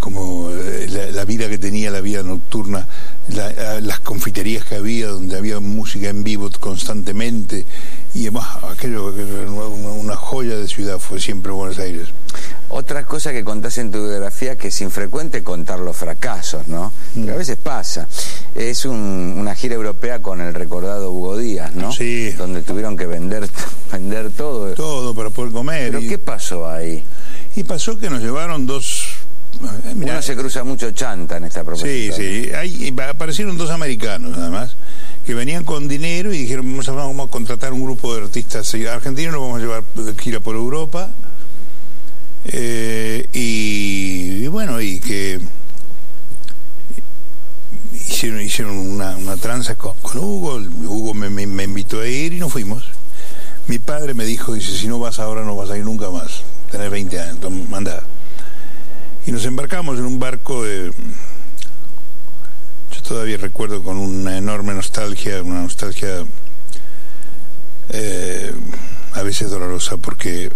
Como 0.00 0.50
eh, 0.50 0.86
la, 0.90 1.10
la 1.10 1.24
vida 1.26 1.48
que 1.48 1.58
tenía, 1.58 1.90
la 1.90 2.00
vida 2.00 2.22
nocturna, 2.22 2.86
la- 3.28 3.80
las 3.80 4.00
confiterías 4.00 4.64
que 4.64 4.76
había, 4.76 5.08
donde 5.08 5.36
había 5.36 5.60
música 5.60 6.08
en 6.08 6.24
vivo 6.24 6.48
constantemente, 6.58 7.66
y 8.14 8.22
además 8.22 8.48
aquello 8.70 9.12
una, 10.00 10.16
joya 10.16 10.56
de 10.56 10.66
ciudad 10.66 10.98
fue 10.98 11.20
siempre 11.20 11.52
Buenos 11.52 11.78
Aires. 11.78 12.08
Otra 12.70 13.04
cosa 13.04 13.32
que 13.32 13.44
contás 13.44 13.78
en 13.78 13.90
tu 13.90 13.98
biografía 13.98 14.56
que 14.56 14.68
es 14.68 14.80
infrecuente 14.80 15.42
contar 15.42 15.80
los 15.80 15.96
fracasos, 15.96 16.66
¿no? 16.68 16.92
Mm. 17.14 17.24
Que 17.26 17.30
a 17.32 17.36
veces 17.36 17.56
pasa. 17.56 18.08
Es 18.54 18.84
un- 18.86 19.34
una 19.36 19.54
gira 19.54 19.74
europea 19.74 20.22
con 20.22 20.40
el 20.40 20.54
recordado 20.54 21.10
Hugo 21.12 21.36
Díaz, 21.36 21.74
¿no? 21.74 21.92
Sí. 21.92 22.30
Donde 22.32 22.62
tuvieron 22.62 22.96
que 22.96 23.06
vender, 23.06 23.48
vender 23.92 24.30
todo. 24.30 24.72
Todo 24.74 25.14
para 25.14 25.30
poder 25.30 25.52
comer. 25.52 25.90
¿Pero 25.90 26.00
y, 26.00 26.08
qué 26.08 26.18
pasó 26.18 26.68
ahí? 26.68 27.04
y 27.56 27.64
pasó 27.64 27.98
que 27.98 28.08
nos 28.08 28.20
llevaron 28.22 28.64
dos... 28.66 29.04
eh, 29.86 29.94
mirá, 29.94 30.12
Uno 30.14 30.22
se 30.22 30.36
cruza 30.36 30.64
mucho 30.64 30.90
chanta 30.92 31.36
en 31.36 31.44
esta 31.44 31.64
propuesta. 31.64 31.86
Sí, 31.88 32.10
sí. 32.14 32.92
Aparecieron 33.08 33.56
dos 33.58 33.70
americanos, 33.70 34.36
nada 34.36 34.50
más, 34.50 34.76
que 35.26 35.34
venían 35.34 35.64
con 35.64 35.88
dinero 35.88 36.32
y 36.32 36.38
dijeron, 36.38 36.66
vamos 36.66 36.88
a, 36.88 36.92
vamos 36.92 37.28
a 37.28 37.30
contratar 37.30 37.72
un 37.72 37.82
grupo 37.82 38.14
de 38.14 38.22
artistas 38.22 38.72
argentinos, 38.90 39.32
nos 39.32 39.42
vamos 39.42 39.58
a 39.58 39.60
llevar 39.60 39.84
de 39.94 40.14
gira 40.22 40.40
por 40.40 40.56
Europa. 40.56 41.10
Eh, 42.46 43.26
y, 43.34 44.44
y 44.44 44.46
bueno, 44.46 44.80
y 44.80 44.98
que 45.00 45.38
hicieron, 47.94 48.40
hicieron 48.40 48.76
una, 48.78 49.16
una 49.16 49.36
tranza 49.36 49.76
con, 49.76 49.94
con 50.00 50.18
Hugo, 50.18 50.54
Hugo 50.56 51.14
me, 51.14 51.28
me- 51.30 51.46
me 51.46 51.64
invitó 51.64 52.00
a 52.00 52.08
ir 52.08 52.32
y 52.32 52.38
nos 52.38 52.52
fuimos. 52.52 52.84
Mi 53.66 53.78
padre 53.78 54.14
me 54.14 54.24
dijo, 54.24 54.54
dice, 54.54 54.72
si 54.76 54.88
no 54.88 54.98
vas 54.98 55.18
ahora 55.18 55.44
no 55.44 55.54
vas 55.54 55.70
a 55.70 55.76
ir 55.78 55.84
nunca 55.84 56.10
más, 56.10 56.42
tenés 56.70 56.90
20 56.90 57.20
años, 57.20 57.40
toma, 57.40 57.76
anda. 57.76 58.02
Y 59.26 59.32
nos 59.32 59.44
embarcamos 59.44 59.98
en 59.98 60.06
un 60.06 60.18
barco 60.18 60.64
de, 60.64 60.92
yo 62.92 63.02
todavía 63.02 63.36
recuerdo 63.36 63.82
con 63.82 63.98
una 63.98 64.38
enorme 64.38 64.74
nostalgia, 64.74 65.42
una 65.42 65.62
nostalgia 65.62 66.24
eh, 67.90 68.52
a 69.12 69.22
veces 69.22 69.50
dolorosa, 69.50 69.96
porque 69.98 70.50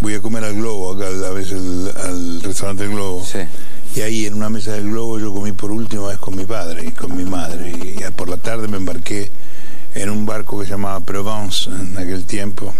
voy 0.00 0.14
a 0.14 0.20
comer 0.20 0.44
al 0.44 0.54
Globo, 0.54 0.92
acá, 0.92 1.06
a 1.06 1.30
veces 1.30 1.54
al, 1.54 1.94
al 1.96 2.42
restaurante 2.42 2.84
del 2.84 2.92
Globo. 2.92 3.24
Sí. 3.24 3.38
Y 3.94 4.02
ahí 4.02 4.26
en 4.26 4.34
una 4.34 4.50
mesa 4.50 4.72
del 4.72 4.90
Globo 4.90 5.18
yo 5.18 5.34
comí 5.34 5.52
por 5.52 5.72
última 5.72 6.06
vez 6.08 6.18
con 6.18 6.36
mi 6.36 6.44
padre 6.44 6.84
y 6.86 6.92
con 6.92 7.16
mi 7.16 7.24
madre. 7.24 7.70
Y 7.70 8.10
por 8.12 8.28
la 8.28 8.36
tarde 8.36 8.68
me 8.68 8.76
embarqué 8.76 9.30
en 9.94 10.10
un 10.10 10.26
barco 10.26 10.60
que 10.60 10.66
se 10.66 10.72
llamaba 10.72 11.00
Provence 11.00 11.68
en 11.70 11.98
aquel 11.98 12.24
tiempo. 12.24 12.72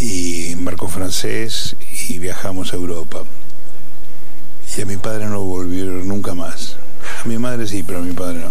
Y 0.00 0.54
un 0.54 0.64
barco 0.64 0.88
francés 0.88 1.76
y 2.08 2.18
viajamos 2.18 2.72
a 2.72 2.76
Europa. 2.76 3.22
Y 4.76 4.80
a 4.80 4.86
mi 4.86 4.96
padre 4.96 5.26
no 5.26 5.40
volvió 5.42 5.84
nunca 5.86 6.34
más. 6.34 6.76
A 7.24 7.28
mi 7.28 7.38
madre 7.38 7.66
sí, 7.66 7.82
pero 7.82 7.98
a 7.98 8.02
mi 8.02 8.12
padre 8.12 8.40
no. 8.40 8.50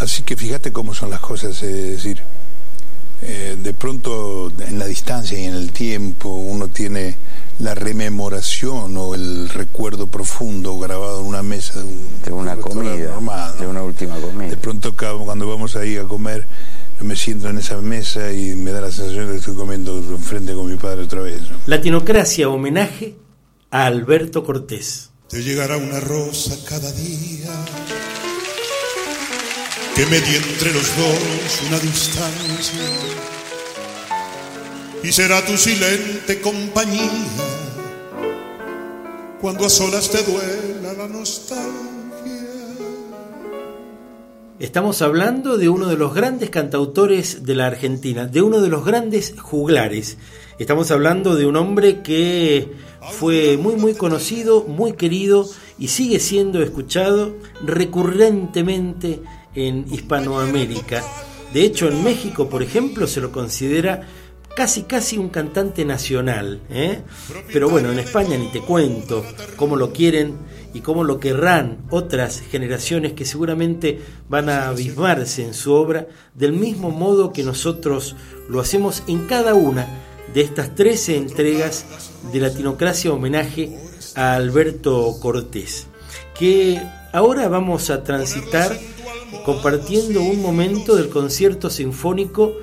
Así 0.00 0.22
que 0.22 0.36
fíjate 0.36 0.72
cómo 0.72 0.92
son 0.92 1.08
las 1.10 1.20
cosas, 1.20 1.62
es 1.62 1.90
decir, 1.90 2.22
eh, 3.22 3.56
de 3.58 3.72
pronto 3.72 4.52
en 4.60 4.78
la 4.78 4.84
distancia 4.84 5.38
y 5.38 5.44
en 5.44 5.54
el 5.54 5.72
tiempo 5.72 6.28
uno 6.28 6.68
tiene 6.68 7.16
la 7.60 7.74
rememoración 7.74 8.94
o 8.98 9.14
el 9.14 9.48
recuerdo 9.48 10.06
profundo 10.06 10.78
grabado 10.78 11.20
en 11.20 11.26
una 11.26 11.42
mesa 11.42 11.78
de, 11.78 11.84
un, 11.84 11.98
De 12.22 12.32
una 12.32 12.54
un 12.56 12.60
comida. 12.60 13.08
normal, 13.12 13.54
¿no? 13.54 13.60
De 13.62 13.66
una 13.68 13.82
última 13.82 14.16
comida. 14.16 14.50
De 14.50 14.58
pronto 14.58 14.94
cuando 14.94 15.48
vamos 15.48 15.76
ahí 15.76 15.96
a 15.96 16.04
comer, 16.04 16.44
yo 16.98 17.06
me 17.06 17.16
siento 17.16 17.48
en 17.48 17.56
esa 17.56 17.78
mesa 17.78 18.30
y 18.32 18.54
me 18.54 18.72
da 18.72 18.82
la 18.82 18.92
sensación 18.92 19.26
de 19.26 19.32
que 19.32 19.38
estoy 19.38 19.54
comiendo 19.54 19.96
enfrente 19.96 20.52
con 20.52 20.70
mi 20.70 20.76
padre 20.76 21.04
otra 21.04 21.22
vez. 21.22 21.40
¿no? 21.40 21.56
Latinocracia, 21.64 22.50
homenaje 22.50 23.14
a 23.70 23.86
Alberto 23.86 24.44
Cortés. 24.44 25.10
Te 25.28 25.42
llegará 25.42 25.76
una 25.76 26.00
rosa 26.00 26.56
cada 26.68 26.90
día 26.92 27.50
que 29.94 30.06
medie 30.06 30.36
entre 30.36 30.72
los 30.72 30.96
dos 30.96 31.60
una 31.66 31.78
distancia 31.78 32.80
y 35.02 35.10
será 35.10 35.44
tu 35.44 35.56
silente 35.56 36.40
compañía 36.40 37.10
cuando 39.40 39.66
a 39.66 39.70
solas 39.70 40.10
te 40.10 40.22
duela 40.22 40.92
la 40.92 41.08
nostalgia. 41.08 41.86
Estamos 44.58 45.02
hablando 45.02 45.58
de 45.58 45.68
uno 45.68 45.86
de 45.86 45.96
los 45.96 46.14
grandes 46.14 46.50
cantautores 46.50 47.44
de 47.44 47.54
la 47.54 47.66
Argentina, 47.66 48.26
de 48.26 48.42
uno 48.42 48.60
de 48.60 48.68
los 48.68 48.84
grandes 48.84 49.34
juglares. 49.38 50.16
Estamos 50.58 50.90
hablando 50.90 51.36
de 51.36 51.46
un 51.46 51.56
hombre 51.56 52.00
que 52.02 52.72
fue 53.10 53.56
muy 53.56 53.76
muy 53.76 53.94
conocido, 53.94 54.64
muy 54.64 54.92
querido 54.92 55.48
y 55.78 55.88
sigue 55.88 56.20
siendo 56.20 56.62
escuchado 56.62 57.36
recurrentemente 57.64 59.20
en 59.54 59.86
Hispanoamérica. 59.90 61.02
De 61.52 61.64
hecho, 61.64 61.88
en 61.88 62.02
México, 62.04 62.48
por 62.48 62.62
ejemplo, 62.62 63.06
se 63.06 63.20
lo 63.20 63.32
considera 63.32 64.06
casi 64.56 64.84
casi 64.84 65.18
un 65.18 65.28
cantante 65.28 65.84
nacional. 65.84 66.62
¿eh? 66.70 67.02
Pero 67.52 67.68
bueno, 67.68 67.92
en 67.92 67.98
España 67.98 68.38
ni 68.38 68.48
te 68.48 68.62
cuento 68.62 69.24
cómo 69.56 69.76
lo 69.76 69.92
quieren 69.92 70.34
y 70.72 70.80
cómo 70.80 71.04
lo 71.04 71.20
querrán 71.20 71.78
otras 71.90 72.40
generaciones 72.40 73.12
que 73.12 73.26
seguramente 73.26 74.00
van 74.28 74.48
a 74.48 74.68
abismarse 74.68 75.44
en 75.44 75.52
su 75.52 75.72
obra 75.72 76.08
del 76.34 76.52
mismo 76.52 76.90
modo 76.90 77.34
que 77.34 77.42
nosotros 77.42 78.16
lo 78.48 78.60
hacemos 78.60 79.02
en 79.06 79.26
cada 79.26 79.54
una 79.54 79.86
de 80.32 80.40
estas 80.40 80.74
13 80.74 81.16
entregas 81.16 81.84
de 82.32 82.40
Latinocracia 82.40 83.12
homenaje 83.12 83.76
a 84.14 84.34
Alberto 84.34 85.16
Cortés, 85.20 85.86
que 86.38 86.80
ahora 87.12 87.48
vamos 87.48 87.90
a 87.90 88.04
transitar 88.04 88.78
compartiendo 89.44 90.22
un 90.22 90.42
momento 90.42 90.96
del 90.96 91.08
concierto 91.08 91.70
sinfónico 91.70 92.54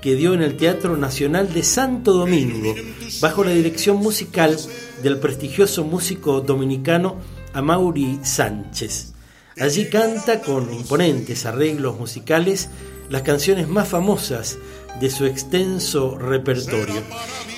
que 0.00 0.14
dio 0.14 0.32
en 0.34 0.42
el 0.42 0.56
Teatro 0.56 0.96
Nacional 0.96 1.52
de 1.52 1.62
Santo 1.62 2.12
Domingo, 2.12 2.74
bajo 3.20 3.44
la 3.44 3.50
dirección 3.50 3.98
musical 3.98 4.56
del 5.02 5.18
prestigioso 5.18 5.84
músico 5.84 6.40
dominicano 6.40 7.16
Amaury 7.52 8.20
Sánchez. 8.22 9.12
Allí 9.58 9.90
canta 9.90 10.40
con 10.40 10.72
imponentes 10.72 11.44
arreglos 11.44 11.98
musicales 11.98 12.70
las 13.10 13.22
canciones 13.22 13.68
más 13.68 13.88
famosas 13.88 14.56
de 15.00 15.10
su 15.10 15.24
extenso 15.24 16.16
repertorio. 16.18 17.02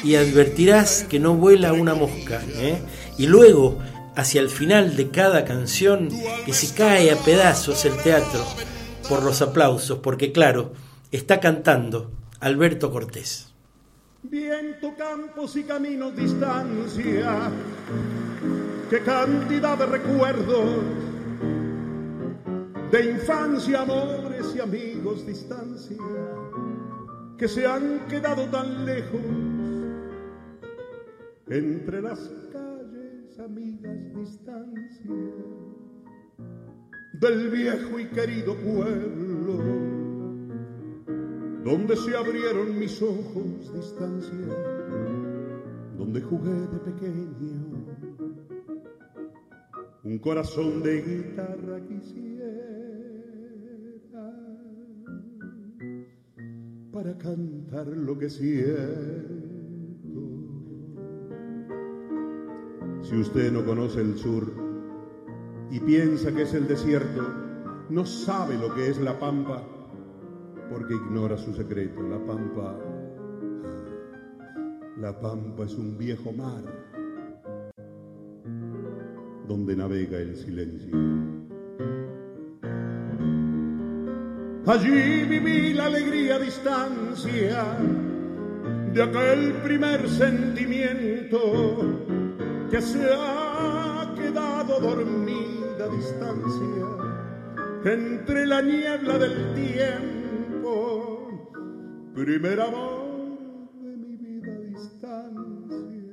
Y 0.03 0.15
advertirás 0.15 1.05
que 1.05 1.19
no 1.19 1.35
vuela 1.35 1.73
una 1.73 1.95
mosca. 1.95 2.41
¿eh? 2.55 2.81
Y 3.19 3.27
luego, 3.27 3.79
hacia 4.17 4.41
el 4.41 4.49
final 4.49 4.97
de 4.97 5.11
cada 5.11 5.45
canción, 5.45 6.09
que 6.47 6.53
se 6.53 6.75
cae 6.75 7.11
a 7.11 7.17
pedazos 7.17 7.85
el 7.85 7.97
teatro 7.99 8.45
por 9.09 9.23
los 9.23 9.43
aplausos, 9.43 9.99
porque 9.99 10.33
claro, 10.33 10.73
está 11.11 11.41
cantando 11.41 12.11
Alberto 12.41 12.91
Cortés. 12.91 13.49
Viento, 14.23 14.95
campos 14.97 15.57
y 15.57 15.65
caminos, 15.65 16.15
distancia, 16.15 17.51
qué 18.88 19.01
cantidad 19.01 19.77
de 19.77 19.87
recuerdos, 19.87 20.85
de 22.93 23.11
infancia, 23.11 23.83
amores 23.83 24.47
y 24.55 24.61
amigos, 24.61 25.27
distancia, 25.27 25.97
que 27.39 27.49
se 27.49 27.67
han 27.67 28.07
quedado 28.09 28.47
tan 28.47 28.87
lejos, 28.87 29.21
entre 31.49 32.01
las 32.03 32.31
calles, 32.53 33.39
amigas, 33.39 34.15
distancia, 34.15 35.13
del 37.21 37.51
viejo 37.51 37.99
y 37.99 38.07
querido 38.07 38.57
pueblo 38.57 39.93
donde 41.65 41.97
se 41.97 42.17
abrieron 42.17 42.79
mis 42.79 43.01
ojos 43.01 43.73
distancia, 43.73 44.37
donde 45.97 46.21
jugué 46.21 46.51
de 46.51 46.79
pequeño, 46.79 47.87
un 50.03 50.19
corazón 50.19 50.83
de 50.83 51.01
guitarra 51.03 51.81
quisiera 51.87 52.82
para 56.93 57.17
cantar 57.17 57.87
lo 57.87 58.19
que 58.19 58.29
siento. 58.29 59.43
Si 63.03 63.17
usted 63.17 63.51
no 63.51 63.65
conoce 63.65 64.01
el 64.01 64.17
sur 64.17 64.53
y 65.71 65.81
piensa 65.81 66.33
que 66.33 66.43
es 66.43 66.53
el 66.55 66.69
desierto, 66.69 67.23
no 67.88 68.05
sabe 68.05 68.59
lo 68.59 68.75
que 68.75 68.88
es 68.88 69.01
la 69.01 69.19
pampa 69.19 69.63
porque 70.71 70.95
ignora 70.95 71.37
su 71.38 71.55
secreto. 71.55 72.03
La 72.03 72.19
pampa, 72.25 72.79
la 74.99 75.19
pampa 75.19 75.65
es 75.65 75.75
un 75.75 75.97
viejo 75.97 76.33
mar 76.33 76.63
donde 79.49 79.77
navega 79.77 80.19
el 80.19 80.37
silencio. 80.37 81.42
Allí 84.65 85.25
viví 85.25 85.73
la 85.73 85.87
alegría 85.87 86.37
a 86.37 86.38
distancia 86.38 87.65
de 88.92 89.02
aquel 89.02 89.54
primer 89.54 90.08
sentimiento 90.08 91.98
que 92.71 92.81
se 92.81 93.04
ha 93.13 94.15
quedado 94.15 94.79
dormida 94.79 95.85
a 95.85 95.88
distancia 95.88 96.87
entre 97.85 98.46
la 98.46 98.63
niebla 98.63 99.19
del 99.19 99.52
tiempo. 99.54 101.29
Primer 102.15 102.60
amor 102.60 103.73
de 103.81 103.96
mi 103.96 104.17
vida 104.17 104.52
a 104.52 104.58
distancia 104.60 106.13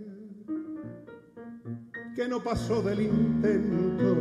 que 2.16 2.28
no 2.28 2.44
pasó 2.44 2.82
del 2.82 3.02
intento. 3.02 4.18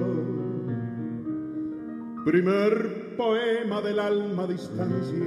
Primer 2.26 3.07
poema 3.18 3.82
del 3.82 3.98
alma 3.98 4.46
distancia 4.46 5.26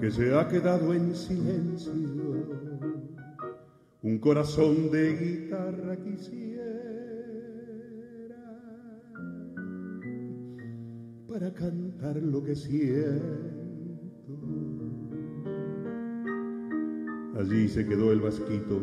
que 0.00 0.10
se 0.10 0.34
ha 0.36 0.48
quedado 0.48 0.92
en 0.92 1.14
silencio. 1.14 1.92
Un 4.02 4.18
corazón 4.18 4.90
de 4.90 5.16
guitarra 5.16 5.96
quisiera 5.96 6.58
para 11.28 11.54
cantar 11.54 12.16
lo 12.16 12.42
que 12.42 12.56
siento. 12.56 13.38
Allí 17.38 17.68
se 17.68 17.86
quedó 17.86 18.10
el 18.10 18.20
vasquito 18.20 18.82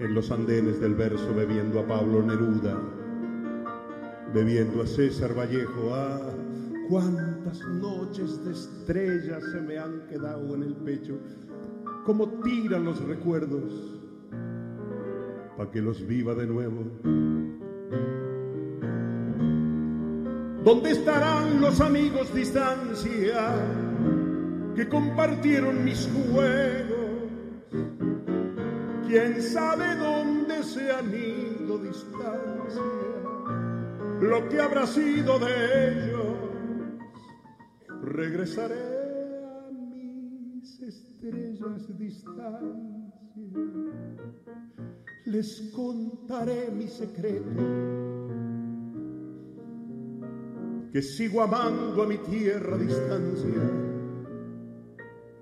en 0.00 0.12
los 0.12 0.32
andenes 0.32 0.80
del 0.80 0.96
verso 0.96 1.32
bebiendo 1.36 1.78
a 1.78 1.86
Pablo 1.86 2.20
Neruda, 2.20 2.80
bebiendo 4.32 4.82
a 4.82 4.86
César 4.86 5.36
Vallejo. 5.36 5.94
Ah, 5.94 6.20
cuántas 6.88 7.60
noches 7.68 8.44
de 8.44 8.52
estrellas 8.52 9.42
se 9.52 9.60
me 9.60 9.78
han 9.78 10.06
quedado 10.08 10.54
en 10.54 10.62
el 10.62 10.74
pecho, 10.76 11.18
como 12.04 12.28
tiran 12.42 12.84
los 12.84 13.02
recuerdos, 13.04 14.00
para 15.56 15.70
que 15.70 15.80
los 15.80 16.06
viva 16.06 16.34
de 16.34 16.46
nuevo. 16.46 16.84
¿Dónde 20.64 20.92
estarán 20.92 21.60
los 21.60 21.80
amigos 21.80 22.32
distancia 22.32 23.54
que 24.76 24.88
compartieron 24.88 25.84
mis 25.84 26.08
juegos? 26.30 27.02
¿Quién 29.08 29.42
sabe 29.42 29.96
dónde 29.96 30.62
se 30.62 30.90
han 30.90 31.12
ido 31.12 31.78
distancia? 31.78 33.21
Lo 34.22 34.48
que 34.48 34.60
habrá 34.60 34.86
sido 34.86 35.36
de 35.40 35.88
ellos. 35.88 36.26
Regresaré 38.04 38.78
a 39.44 39.68
mis 39.72 40.80
estrellas 40.80 41.98
distancia. 41.98 42.62
Les 45.26 45.72
contaré 45.74 46.70
mi 46.70 46.86
secreto. 46.86 47.62
Que 50.92 51.02
sigo 51.02 51.42
amando 51.42 52.04
a 52.04 52.06
mi 52.06 52.18
tierra 52.18 52.76
a 52.76 52.78
distancia. 52.78 53.62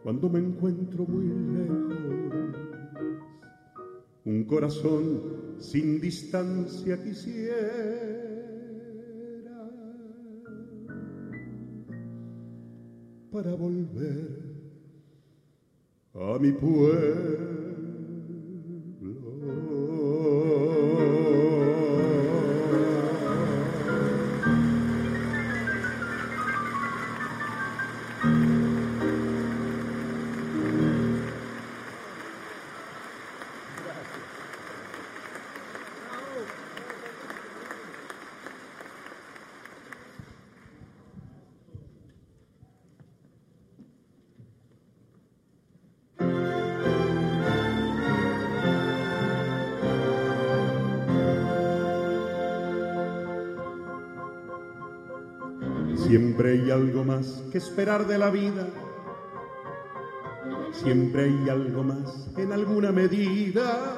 Cuando 0.02 0.30
me 0.30 0.38
encuentro 0.38 1.04
muy 1.04 1.26
lejos 1.26 1.90
un 4.24 4.44
corazón 4.44 5.56
sin 5.58 6.00
distancia 6.00 7.02
quisiera 7.02 8.29
para 13.30 13.54
volver 13.54 14.28
a 16.14 16.38
mi 16.38 16.52
pueblo. 16.52 17.69
Que 57.50 57.58
esperar 57.58 58.06
de 58.06 58.18
la 58.18 58.30
vida. 58.30 58.66
Siempre 60.72 61.24
hay 61.24 61.48
algo 61.48 61.82
más 61.82 62.28
en 62.36 62.52
alguna 62.52 62.92
medida. 62.92 63.96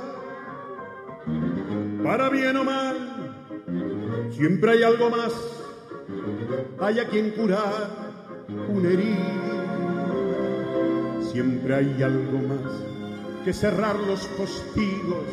Para 2.02 2.30
bien 2.30 2.56
o 2.56 2.64
mal, 2.64 2.96
siempre 4.30 4.72
hay 4.72 4.82
algo 4.82 5.10
más. 5.10 5.32
Hay 6.80 6.98
a 6.98 7.08
quien 7.08 7.30
curar 7.30 7.88
una 8.68 8.88
herida. 8.88 9.38
Siempre 11.30 11.74
hay 11.74 12.02
algo 12.02 12.38
más 12.48 12.72
que 13.44 13.52
cerrar 13.52 13.96
los 14.00 14.26
postigos. 14.38 15.24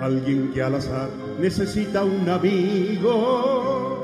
Alguien 0.00 0.52
que 0.52 0.62
al 0.62 0.74
azar 0.74 1.08
necesita 1.40 2.04
un 2.04 2.28
amigo 2.28 3.94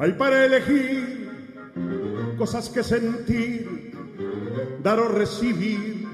hay 0.00 0.12
para 0.12 0.46
elegir 0.46 1.19
cosas 2.40 2.70
que 2.70 2.82
sentir, 2.82 3.92
dar 4.82 4.98
o 4.98 5.08
recibir 5.08 6.08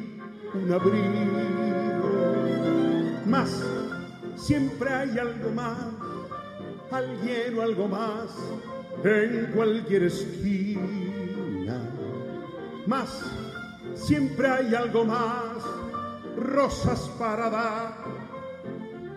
un 0.55 0.73
abrigo. 0.73 2.11
Más, 3.27 3.63
siempre 4.35 4.91
hay 4.93 5.17
algo 5.21 5.51
más, 5.53 5.79
alguien 6.91 7.57
o 7.57 7.63
algo 7.63 7.87
más 7.87 8.35
en 9.05 9.53
cualquier 9.55 10.03
esquina. 10.03 11.79
Más, 12.89 13.23
siempre 13.95 14.49
hay 14.49 14.75
algo 14.75 15.05
más, 15.05 15.63
rosas 16.37 17.09
para 17.21 17.51
dar 17.51 17.95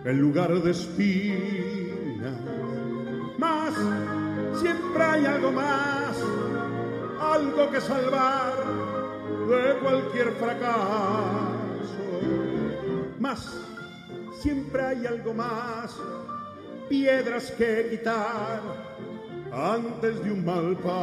en 0.04 0.20
lugar 0.20 0.62
de 0.62 0.70
espinas. 0.70 2.38
Más, 3.36 3.74
siempre 4.60 5.02
hay 5.02 5.26
algo 5.26 5.50
más, 5.50 6.09
algo 7.20 7.70
que 7.70 7.80
salvar 7.80 8.54
de 9.48 9.78
cualquier 9.80 10.32
fracaso. 10.32 10.80
Más, 13.18 13.60
siempre 14.40 14.82
hay 14.82 15.06
algo 15.06 15.34
más, 15.34 15.94
piedras 16.88 17.50
que 17.52 17.88
quitar 17.90 18.60
antes 19.52 20.24
de 20.24 20.32
un 20.32 20.44
mal 20.44 20.76
paso. 20.78 21.00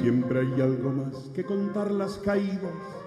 Siempre 0.00 0.40
hay 0.40 0.60
algo 0.60 0.90
más 0.90 1.30
que 1.34 1.44
contar 1.44 1.90
las 1.90 2.18
caídas. 2.18 3.03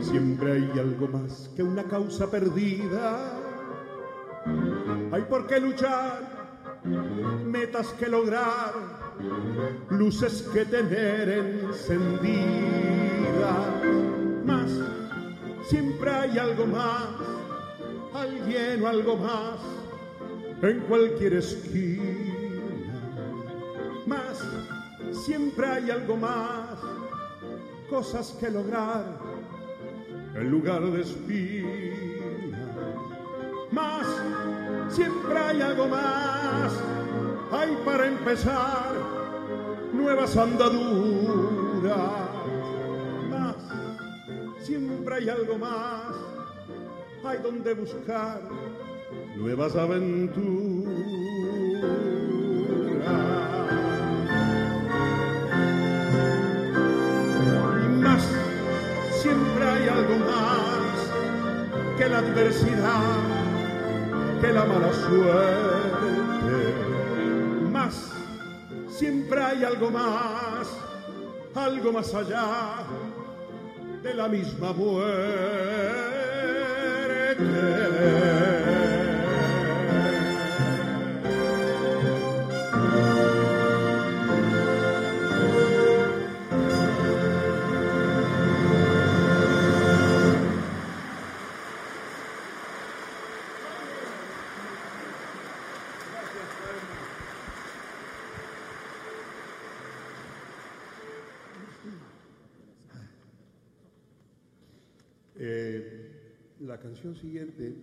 Siempre 0.00 0.52
hay 0.52 0.78
algo 0.78 1.08
más 1.08 1.50
que 1.54 1.62
una 1.62 1.84
causa 1.84 2.30
perdida. 2.30 3.38
Hay 5.12 5.22
por 5.22 5.46
qué 5.46 5.60
luchar, 5.60 6.82
metas 7.46 7.88
que 7.92 8.08
lograr, 8.08 8.72
luces 9.90 10.42
que 10.52 10.64
tener 10.64 11.28
encendidas. 11.28 12.32
Más, 14.44 14.70
siempre 15.68 16.10
hay 16.10 16.38
algo 16.38 16.66
más, 16.66 17.08
alguien 18.12 18.82
o 18.82 18.88
algo 18.88 19.16
más 19.16 19.60
en 20.62 20.80
cualquier 20.80 21.34
esquina. 21.34 23.00
Más, 24.06 24.42
siempre 25.24 25.66
hay 25.66 25.90
algo 25.90 26.16
más, 26.16 26.78
cosas 27.88 28.36
que 28.40 28.50
lograr 28.50 29.31
en 30.34 30.50
lugar 30.50 30.82
de 30.82 31.02
espina. 31.02 31.68
Más, 33.70 34.06
siempre 34.88 35.38
hay 35.38 35.62
algo 35.62 35.88
más, 35.88 36.72
hay 37.50 37.76
para 37.84 38.06
empezar 38.06 38.92
nuevas 39.92 40.36
andaduras. 40.36 41.92
Más, 43.30 43.56
siempre 44.60 45.14
hay 45.14 45.28
algo 45.28 45.58
más, 45.58 46.14
hay 47.24 47.38
donde 47.38 47.74
buscar 47.74 48.40
nuevas 49.36 49.74
aventuras. 49.76 50.92
Algo 60.02 60.18
más 60.24 61.96
que 61.96 62.08
la 62.08 62.18
adversidad, 62.18 63.20
que 64.40 64.52
la 64.52 64.64
mala 64.64 64.92
suerte. 64.92 66.74
Más, 67.70 68.10
siempre 68.88 69.42
hay 69.42 69.64
algo 69.64 69.90
más, 69.90 70.68
algo 71.54 71.92
más 71.92 72.14
allá 72.14 72.84
de 74.02 74.14
la 74.14 74.28
misma 74.28 74.72
muerte. 74.72 75.22
Canción 107.02 107.20
siguiente 107.20 107.74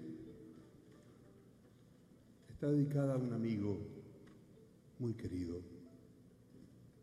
está 2.48 2.72
dedicada 2.72 3.16
a 3.16 3.18
un 3.18 3.34
amigo 3.34 3.78
muy 4.98 5.14
querido, 5.14 5.62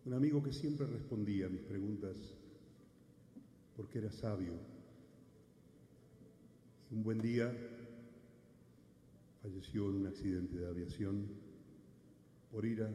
un 0.06 0.14
amigo 0.14 0.42
que 0.42 0.50
siempre 0.50 0.86
respondía 0.86 1.44
a 1.44 1.50
mis 1.50 1.60
preguntas 1.60 2.16
porque 3.76 3.98
era 3.98 4.10
sabio. 4.10 4.54
Un 6.90 7.02
buen 7.02 7.20
día 7.20 7.54
falleció 9.42 9.90
en 9.90 9.96
un 9.96 10.06
accidente 10.06 10.56
de 10.56 10.68
aviación 10.68 11.26
por 12.50 12.64
ir 12.64 12.82
a 12.82 12.90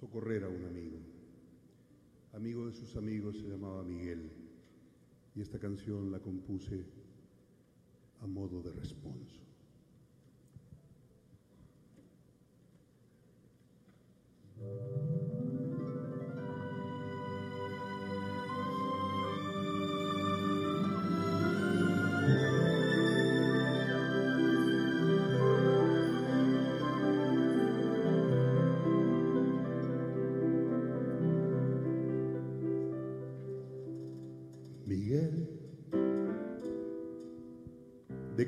socorrer 0.00 0.42
a 0.42 0.48
un 0.48 0.64
amigo. 0.64 0.98
Amigo 2.32 2.66
de 2.66 2.72
sus 2.72 2.96
amigos 2.96 3.36
se 3.36 3.48
llamaba 3.48 3.84
Miguel 3.84 4.32
y 5.36 5.42
esta 5.42 5.60
canción 5.60 6.10
la 6.10 6.18
compuse 6.18 6.97
a 8.20 8.26
modo 8.26 8.60
de 8.62 8.70
responso. 8.70 9.48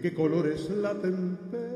¿De 0.00 0.08
qué 0.08 0.14
color 0.14 0.46
es 0.46 0.70
la 0.70 0.94
temperatura? 0.94 1.66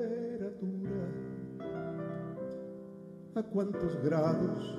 ¿A 3.34 3.42
cuántos 3.42 4.02
grados 4.02 4.78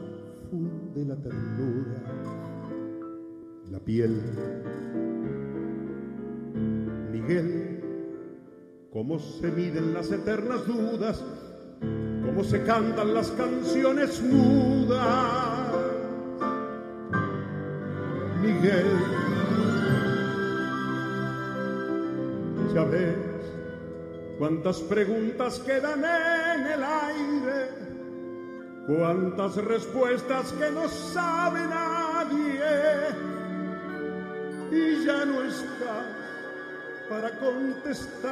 funde 0.50 1.06
la 1.06 1.16
ternura? 1.16 2.02
La 3.70 3.80
piel. 3.80 4.20
Miguel, 7.12 7.84
¿cómo 8.92 9.20
se 9.20 9.52
miden 9.52 9.94
las 9.94 10.12
eternas 10.12 10.66
dudas? 10.66 11.24
¿Cómo 12.26 12.44
se 12.44 12.64
cantan 12.64 13.14
las 13.14 13.30
canciones 13.32 14.24
mudas? 14.24 15.72
Miguel, 18.42 18.86
ya 22.74 22.84
ves 22.86 23.35
cuántas 24.38 24.80
preguntas 24.82 25.60
quedan 25.60 26.04
en 26.04 26.68
el 26.68 26.84
aire, 26.84 27.70
cuántas 28.88 29.56
respuestas 29.58 30.52
que 30.54 30.72
no 30.72 30.88
sabe 30.88 31.62
nadie 31.62 32.60
y 34.72 35.06
ya 35.06 35.26
no 35.26 35.44
estás 35.44 36.06
para 37.10 37.32
contestarme. 37.40 38.26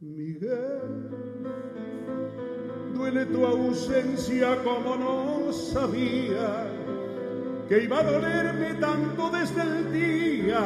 Miguel, 0.00 1.10
duele 2.94 3.26
tu 3.26 3.44
ausencia 3.44 4.62
como 4.62 4.96
no 4.96 5.52
sabía 5.52 6.77
que 7.68 7.84
iba 7.84 7.98
a 7.98 8.02
dolerme 8.02 8.74
tanto 8.80 9.30
desde 9.30 9.62
el 9.62 9.92
día 9.92 10.60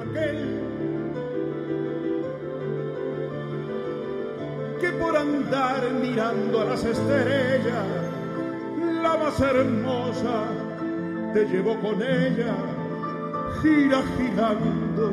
aquel 0.00 0.56
que 4.80 4.90
por 4.92 5.16
andar 5.16 5.90
mirando 6.00 6.60
a 6.62 6.64
las 6.64 6.84
estrellas, 6.84 7.86
la 9.02 9.16
más 9.18 9.40
hermosa 9.40 10.44
te 11.34 11.44
llevó 11.46 11.78
con 11.80 12.02
ella, 12.02 12.54
gira 13.60 14.02
girando 14.16 15.12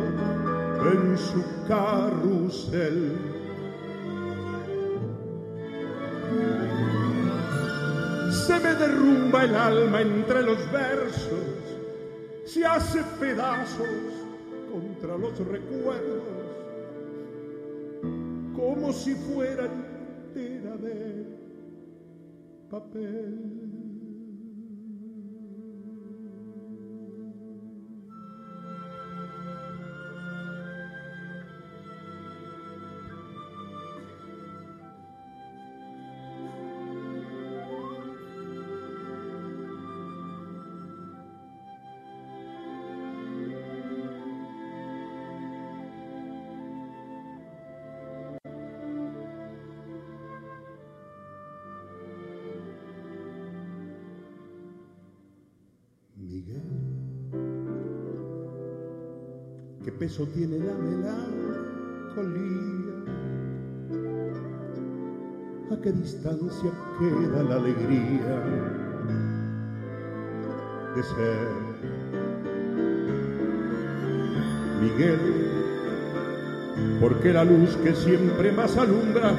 en 0.91 1.17
su 1.17 1.43
carrusel. 1.67 3.32
Derrumba 8.87 9.43
el 9.43 9.55
alma 9.55 10.01
entre 10.01 10.43
los 10.43 10.71
versos, 10.71 11.29
se 12.45 12.65
hace 12.65 13.01
pedazos 13.19 13.87
contra 14.71 15.17
los 15.17 15.37
recuerdos, 15.39 16.23
como 18.55 18.91
si 18.91 19.15
fuera 19.15 19.65
entera 19.65 20.77
de 20.77 21.25
papel. 22.69 23.72
Peso 60.03 60.27
tiene 60.33 60.57
la 60.59 60.73
melancolía, 60.73 61.31
a 65.71 65.81
qué 65.81 65.93
distancia 65.93 66.71
queda 66.99 67.43
la 67.43 67.55
alegría 67.55 68.35
de 70.93 71.03
ser. 71.03 71.47
Miguel, 74.81 75.21
porque 76.99 77.31
la 77.31 77.45
luz 77.45 77.77
que 77.77 77.95
siempre 77.95 78.51
más 78.51 78.75
alumbra 78.75 79.31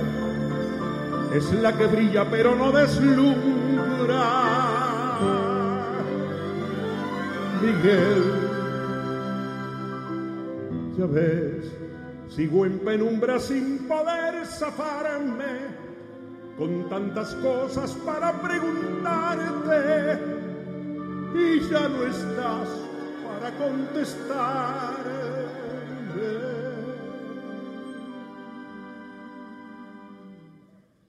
es 1.35 1.53
la 1.61 1.77
que 1.77 1.87
brilla 1.89 2.25
pero 2.31 2.57
no 2.57 2.73
deslumbra. 2.73 4.25
Miguel. 7.61 8.44
Ves, 11.07 11.71
sigo 12.29 12.65
en 12.65 12.79
penumbra 12.79 13.39
sin 13.39 13.87
poder 13.87 14.47
zafarme 14.47 15.75
con 16.57 16.89
tantas 16.89 17.35
cosas 17.37 17.93
para 18.07 18.33
preguntarte 18.41 20.19
y 21.35 21.61
ya 21.69 21.89
no 21.89 22.05
estás 22.05 22.69
para 23.27 23.51
contestarme. 23.57 25.25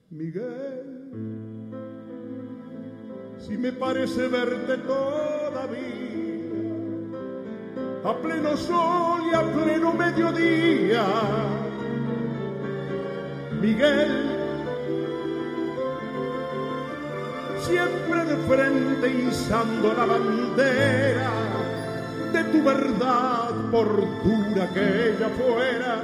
Miguel, 0.10 1.72
si 3.38 3.58
me 3.58 3.72
parece 3.72 4.28
verte 4.28 4.78
todavía, 4.78 6.05
a 8.06 8.14
pleno 8.18 8.56
sol 8.56 9.24
y 9.32 9.36
a 9.36 9.42
pleno 9.42 9.92
mediodía, 9.94 11.04
Miguel, 13.60 14.30
siempre 17.62 18.26
de 18.26 18.36
frente 18.48 19.10
izando 19.10 19.92
la 19.94 20.06
bandera 20.06 21.32
de 22.32 22.44
tu 22.44 22.64
verdad, 22.64 23.50
por 23.72 23.88
dura 24.24 24.70
que 24.72 25.10
ella 25.10 25.30
fuera, 25.30 26.02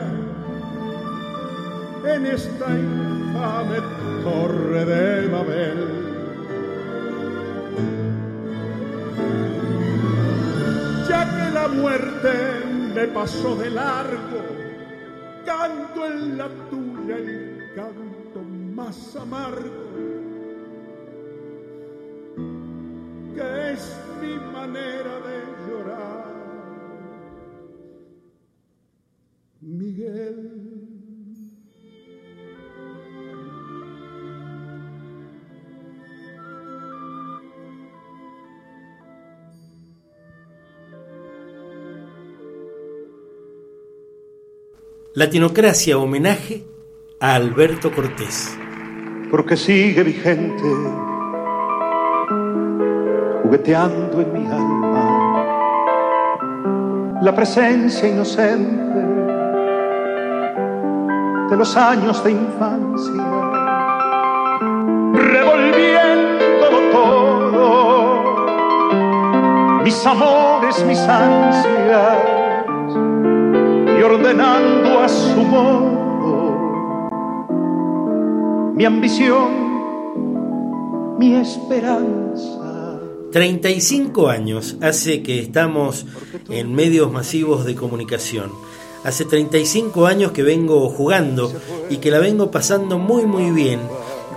en 2.15 2.25
esta 2.25 2.67
infame 2.79 3.77
torre 4.23 4.85
de 4.85 5.27
Babel. 5.27 6.10
Muerte 11.71 12.65
me 12.93 13.07
pasó 13.07 13.55
de 13.55 13.69
largo, 13.69 14.41
canto 15.45 16.05
en 16.05 16.37
la 16.37 16.49
tuya 16.69 17.17
el 17.17 17.71
canto 17.75 18.41
más 18.75 19.15
amargo 19.15 19.91
que 23.35 23.71
es 23.71 23.97
mi 24.21 24.35
manera 24.51 25.19
de 25.27 25.30
Latinocracia 45.13 45.97
homenaje 45.97 46.63
a 47.19 47.35
Alberto 47.35 47.91
Cortés. 47.91 48.57
Porque 49.29 49.57
sigue 49.57 50.03
vigente 50.03 50.63
jugueteando 53.43 54.21
en 54.21 54.31
mi 54.31 54.45
alma 54.47 55.41
la 57.21 57.35
presencia 57.35 58.07
inocente 58.07 59.01
de 61.49 61.57
los 61.57 61.75
años 61.75 62.23
de 62.23 62.31
infancia, 62.31 63.23
revolviéndolo 65.13 66.89
todo, 66.89 68.23
mis 69.83 70.05
amores, 70.05 70.85
mis 70.85 70.99
ansias, 70.99 72.20
ordenando 74.11 74.99
a 74.99 75.07
su 75.07 75.41
modo 75.41 76.01
mi 78.75 78.83
ambición, 78.85 79.47
mi 81.17 81.35
esperanza 81.35 82.99
35 83.31 84.27
años 84.27 84.75
hace 84.81 85.23
que 85.23 85.39
estamos 85.39 86.05
en 86.49 86.75
medios 86.75 87.09
masivos 87.11 87.63
de 87.63 87.75
comunicación. 87.75 88.51
Hace 89.05 89.23
35 89.23 90.05
años 90.05 90.33
que 90.33 90.43
vengo 90.43 90.89
jugando 90.89 91.49
y 91.89 91.97
que 91.97 92.11
la 92.11 92.19
vengo 92.19 92.51
pasando 92.51 92.99
muy 92.99 93.25
muy 93.25 93.51
bien 93.51 93.79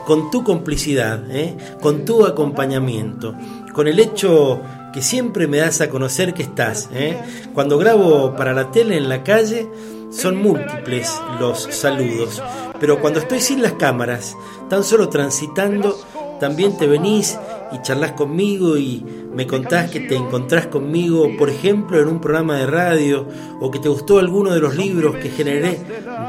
con 0.07 0.31
tu 0.31 0.45
complicidad, 0.45 1.29
¿eh? 1.31 1.57
con 1.81 2.05
tu 2.05 2.25
acompañamiento, 2.25 3.35
con 3.73 3.89
el 3.89 3.99
hecho 3.99 4.61
que 4.95 5.03
siempre 5.03 5.49
me 5.49 5.59
das 5.59 5.81
a 5.81 5.91
conocer 5.91 6.35
que 6.35 6.45
estás. 6.45 6.89
¿eh? 6.93 7.19
Cuando 7.53 7.79
grabo 7.79 8.37
para 8.37 8.55
la 8.55 8.71
tele 8.71 8.97
en 8.97 9.09
la 9.09 9.25
calle 9.25 9.69
son 10.11 10.41
múltiples 10.41 11.21
los 11.41 11.65
saludos, 11.65 12.41
pero 12.79 13.01
cuando 13.01 13.19
estoy 13.19 13.41
sin 13.41 13.61
las 13.61 13.73
cámaras, 13.73 14.37
tan 14.71 14.85
solo 14.85 15.09
transitando, 15.09 15.99
también 16.39 16.79
te 16.79 16.87
venís 16.87 17.37
y 17.73 17.83
charlas 17.83 18.13
conmigo 18.13 18.77
y 18.77 19.05
me 19.35 19.49
contás 19.49 19.91
que 19.91 19.99
te 19.99 20.15
encontrás 20.15 20.69
conmigo, 20.69 21.29
por 21.37 21.51
ejemplo, 21.51 22.01
en 22.01 22.07
un 22.07 22.21
programa 22.21 22.57
de 22.59 22.67
radio 22.67 23.27
o 23.61 23.73
que 23.73 23.81
te 23.81 23.89
gustó 23.89 24.21
alguno 24.21 24.55
de 24.55 24.61
los 24.61 24.77
libros 24.77 25.17
que 25.17 25.31
generé 25.31 25.81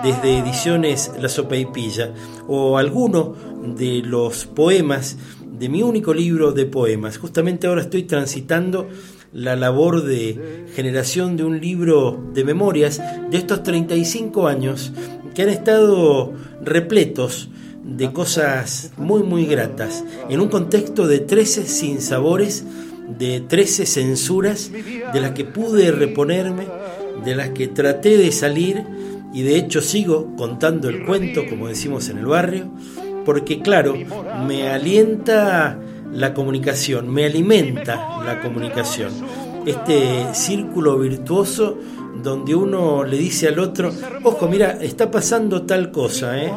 desde 0.03 0.39
ediciones 0.39 1.11
La 1.20 1.30
Sopa 1.30 1.55
y 1.55 1.68
Pilla 1.68 2.11
o 2.47 2.80
alguno 2.80 3.36
de 3.63 4.01
los 4.01 4.45
poemas 4.45 5.18
de 5.58 5.70
mi 5.70 5.82
único 5.82 6.14
libro 6.14 6.51
de 6.51 6.66
poemas. 6.66 7.18
Justamente 7.18 7.68
ahora 7.68 7.82
estoy 7.82 8.03
transitando 8.03 8.88
la 9.34 9.56
labor 9.56 10.03
de 10.03 10.66
generación 10.76 11.36
de 11.38 11.43
un 11.43 11.60
libro 11.60 12.24
de 12.34 12.43
memorias 12.43 13.01
de 13.30 13.38
estos 13.38 13.64
35 13.64 14.47
años 14.47 14.93
que 15.34 15.43
han 15.43 15.49
estado 15.49 16.34
repletos 16.64 17.49
de 17.84 18.12
cosas 18.12 18.91
muy 18.97 19.22
muy 19.24 19.45
gratas, 19.45 20.03
en 20.30 20.39
un 20.39 20.47
contexto 20.47 21.08
de 21.08 21.20
13 21.20 21.66
sinsabores, 21.66 22.66
de 23.20 23.41
13 23.41 23.86
censuras, 23.86 24.72
de 24.72 25.22
las 25.22 25.32
que 25.32 25.45
pude 25.45 25.91
reponerme, 25.91 26.66
de 27.24 27.36
las 27.36 27.49
que 27.49 27.68
traté 27.68 28.18
de 28.18 28.32
salir 28.32 28.84
y 29.34 29.43
de 29.43 29.58
hecho 29.58 29.82
sigo 29.82 30.34
contando 30.38 30.89
el 30.89 31.06
cuento, 31.06 31.43
como 31.47 31.68
decimos 31.68 32.10
en 32.10 32.18
el 32.20 32.26
barrio, 32.26 32.72
porque 33.26 33.62
claro, 33.62 33.96
me 34.48 34.70
alienta 34.70 35.80
la 36.14 36.34
comunicación, 36.34 37.10
me 37.10 37.26
alimenta 37.26 38.24
la 38.24 38.40
comunicación. 38.42 39.12
Este 39.66 40.34
círculo 40.34 40.98
virtuoso 41.00 41.78
donde 42.22 42.56
uno 42.56 43.04
le 43.04 43.18
dice 43.18 43.48
al 43.48 43.60
otro, 43.60 43.92
ojo, 44.24 44.48
mira, 44.48 44.78
está 44.82 45.12
pasando 45.12 45.64
tal 45.64 45.92
cosa, 45.92 46.42
¿eh? 46.42 46.52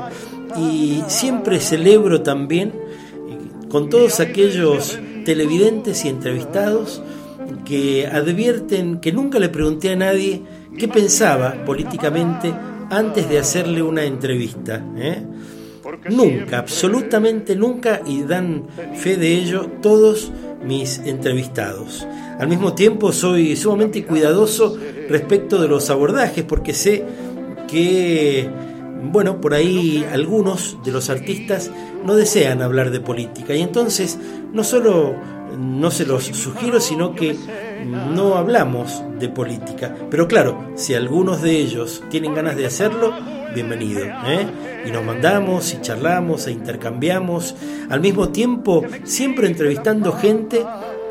y 0.57 1.03
siempre 1.09 1.61
celebro 1.61 2.23
también 2.23 2.69
eh, 2.69 3.69
con 3.69 3.89
todos 3.91 4.21
aquellos 4.21 4.99
televidentes 5.25 6.05
y 6.05 6.09
entrevistados 6.09 7.03
que 7.65 8.07
advierten 8.07 8.99
que 8.99 9.13
nunca 9.13 9.39
le 9.39 9.49
pregunté 9.49 9.93
a 9.93 9.97
nadie 9.97 10.43
qué 10.79 10.89
pensaba 10.89 11.65
políticamente 11.65 12.55
antes 12.91 13.29
de 13.29 13.39
hacerle 13.39 13.83
una 13.83 14.05
entrevista. 14.05 14.83
¿eh? 14.97 15.23
Nunca, 16.11 16.59
absolutamente 16.59 17.57
nunca, 17.57 18.01
y 18.07 18.23
dan 18.23 18.67
fe 18.95 19.17
de 19.17 19.35
ello 19.35 19.71
todos 19.83 20.33
mis 20.65 20.99
entrevistados. 20.99 22.07
Al 22.39 22.49
mismo 22.49 22.75
tiempo 22.75 23.13
soy 23.13 23.57
sumamente 23.57 24.05
cuidadoso 24.05 24.77
respecto 25.09 25.61
de 25.61 25.69
los 25.69 25.91
abordajes 25.91 26.45
porque 26.45 26.73
sé 26.73 27.05
que 27.69 28.49
bueno, 29.03 29.41
por 29.41 29.55
ahí 29.55 30.05
algunos 30.13 30.77
de 30.85 30.93
los 30.93 31.09
artistas 31.09 31.71
no 32.05 32.17
desean 32.17 32.63
hablar 32.63 32.91
de 32.91 33.01
política 33.01 33.55
y 33.55 33.63
entonces 33.63 34.19
no 34.53 34.65
solo 34.65 35.15
no 35.57 35.91
se 35.91 36.07
los 36.07 36.25
sugiero, 36.25 36.81
sino 36.81 37.15
que 37.15 37.37
no 38.13 38.37
hablamos 38.37 39.03
de 39.19 39.29
política. 39.29 39.95
Pero 40.11 40.29
claro, 40.29 40.73
si 40.77 40.95
algunos 40.95 41.43
de 41.43 41.57
ellos 41.59 42.03
tienen 42.11 42.35
ganas 42.35 42.57
de 42.57 42.67
hacerlo, 42.67 43.13
bienvenido. 43.59 44.05
¿eh? 44.05 44.47
Y 44.87 44.91
nos 44.93 45.05
mandamos 45.05 45.75
y 45.75 45.81
charlamos 45.81 46.47
e 46.47 46.53
intercambiamos, 46.53 47.57
al 47.91 48.01
mismo 48.01 48.29
tiempo 48.29 48.85
siempre 49.03 49.49
entrevistando 49.49 50.13
gente 50.13 50.65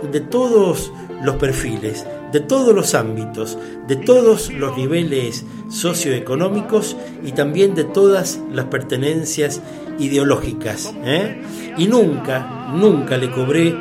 de 0.10 0.22
todos 0.22 0.94
los 1.22 1.36
perfiles, 1.36 2.06
de 2.32 2.40
todos 2.40 2.74
los 2.74 2.96
ámbitos, 2.96 3.58
de 3.88 3.98
todos 3.98 4.54
los 4.54 4.78
niveles 4.78 5.46
socioeconómicos 5.70 6.96
y 7.26 7.34
también 7.34 7.76
de 7.76 7.84
todas 7.84 8.40
las 8.54 8.66
pertenencias 8.66 9.62
ideológicas. 10.00 10.94
¿eh? 11.04 11.42
Y 11.78 11.88
nunca, 11.88 12.70
nunca 12.74 13.18
le 13.18 13.30
cobré 13.30 13.76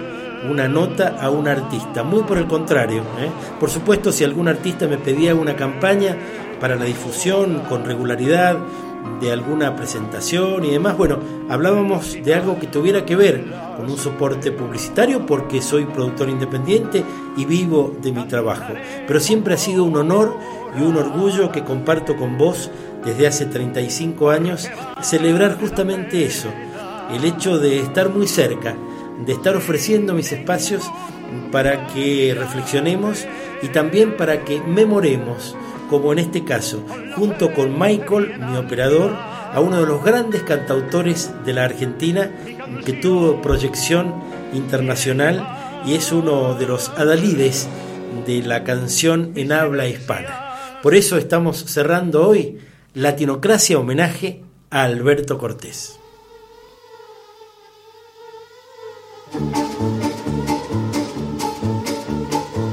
una 0.50 0.68
nota 0.68 1.16
a 1.20 1.30
un 1.30 1.46
artista, 1.48 2.02
muy 2.02 2.22
por 2.22 2.38
el 2.38 2.46
contrario. 2.46 3.02
¿eh? 3.18 3.30
Por 3.58 3.70
supuesto, 3.70 4.10
si 4.12 4.24
algún 4.24 4.48
artista 4.48 4.86
me 4.86 4.98
pedía 4.98 5.34
una 5.34 5.56
campaña 5.56 6.16
para 6.60 6.76
la 6.76 6.84
difusión 6.84 7.62
con 7.68 7.84
regularidad 7.84 8.58
de 9.20 9.32
alguna 9.32 9.74
presentación 9.76 10.64
y 10.64 10.70
demás, 10.70 10.96
bueno, 10.96 11.18
hablábamos 11.48 12.18
de 12.22 12.34
algo 12.34 12.58
que 12.58 12.66
tuviera 12.66 13.06
que 13.06 13.16
ver 13.16 13.44
con 13.76 13.88
un 13.90 13.96
soporte 13.96 14.52
publicitario 14.52 15.24
porque 15.24 15.62
soy 15.62 15.84
productor 15.84 16.28
independiente 16.28 17.04
y 17.36 17.44
vivo 17.44 17.94
de 18.02 18.12
mi 18.12 18.26
trabajo. 18.26 18.74
Pero 19.06 19.20
siempre 19.20 19.54
ha 19.54 19.58
sido 19.58 19.84
un 19.84 19.96
honor 19.96 20.36
y 20.78 20.82
un 20.82 20.96
orgullo 20.96 21.50
que 21.50 21.64
comparto 21.64 22.16
con 22.16 22.36
vos 22.36 22.70
desde 23.04 23.26
hace 23.26 23.46
35 23.46 24.30
años 24.30 24.68
celebrar 25.00 25.58
justamente 25.58 26.24
eso, 26.24 26.48
el 27.14 27.24
hecho 27.24 27.58
de 27.58 27.80
estar 27.80 28.10
muy 28.10 28.26
cerca, 28.26 28.74
de 29.24 29.32
estar 29.32 29.56
ofreciendo 29.56 30.12
mis 30.12 30.32
espacios 30.32 30.90
para 31.50 31.86
que 31.86 32.34
reflexionemos 32.38 33.26
y 33.62 33.68
también 33.68 34.16
para 34.16 34.44
que 34.44 34.60
memoremos 34.60 35.56
como 35.88 36.12
en 36.12 36.18
este 36.18 36.44
caso, 36.44 36.84
junto 37.14 37.52
con 37.54 37.78
Michael, 37.78 38.38
mi 38.38 38.56
operador, 38.56 39.12
a 39.52 39.60
uno 39.60 39.80
de 39.80 39.86
los 39.86 40.04
grandes 40.04 40.42
cantautores 40.42 41.30
de 41.44 41.52
la 41.54 41.64
Argentina 41.64 42.30
que 42.84 42.92
tuvo 42.92 43.40
proyección 43.40 44.14
internacional 44.52 45.82
y 45.86 45.94
es 45.94 46.12
uno 46.12 46.54
de 46.54 46.66
los 46.66 46.90
adalides 46.90 47.68
de 48.26 48.42
la 48.42 48.64
canción 48.64 49.32
en 49.36 49.52
habla 49.52 49.86
hispana. 49.86 50.78
Por 50.82 50.94
eso 50.94 51.16
estamos 51.16 51.64
cerrando 51.64 52.28
hoy 52.28 52.58
Latinocracia 52.94 53.78
homenaje 53.78 54.42
a 54.70 54.82
Alberto 54.84 55.38
Cortés. 55.38 55.98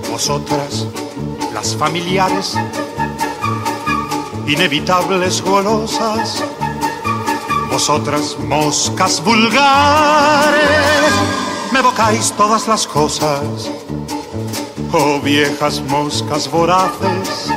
Vosotras, 0.09 0.87
las 1.53 1.75
familiares, 1.75 2.55
inevitables 4.47 5.41
golosas, 5.41 6.43
vosotras 7.71 8.37
moscas 8.39 9.23
vulgares, 9.23 10.61
me 11.71 11.79
evocáis 11.79 12.31
todas 12.33 12.67
las 12.67 12.85
cosas, 12.85 13.69
oh 14.91 15.19
viejas 15.21 15.81
moscas 15.81 16.49
voraces, 16.49 17.49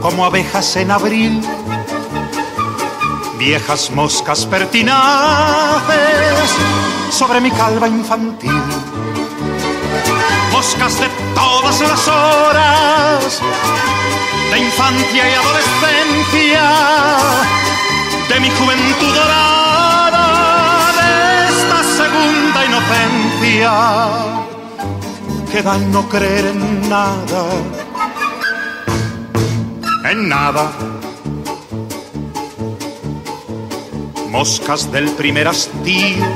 como 0.00 0.24
abejas 0.24 0.76
en 0.76 0.90
abril, 0.90 1.42
viejas 3.38 3.90
moscas 3.90 4.44
pertinaces 4.46 4.98
sobre 7.10 7.40
mi 7.40 7.50
calva 7.50 7.88
infantil. 7.88 8.62
Moscas 10.52 11.00
de 11.00 11.08
todas 11.38 11.80
las 11.80 12.08
horas, 12.08 13.40
de 14.50 14.58
infancia 14.58 15.22
y 15.30 15.34
adolescencia, 15.42 16.66
de 18.28 18.40
mi 18.40 18.50
juventud 18.50 19.14
dorada, 19.14 20.92
de 20.98 21.10
esta 21.54 21.78
segunda 22.00 22.58
inocencia, 22.70 23.74
que 25.50 25.62
da 25.62 25.78
no 25.78 26.08
creer 26.08 26.46
en 26.46 26.88
nada, 26.88 27.44
en 30.10 30.28
nada. 30.28 30.72
Moscas 34.30 34.92
del 34.92 35.08
primer 35.12 35.48
hastío 35.48 36.26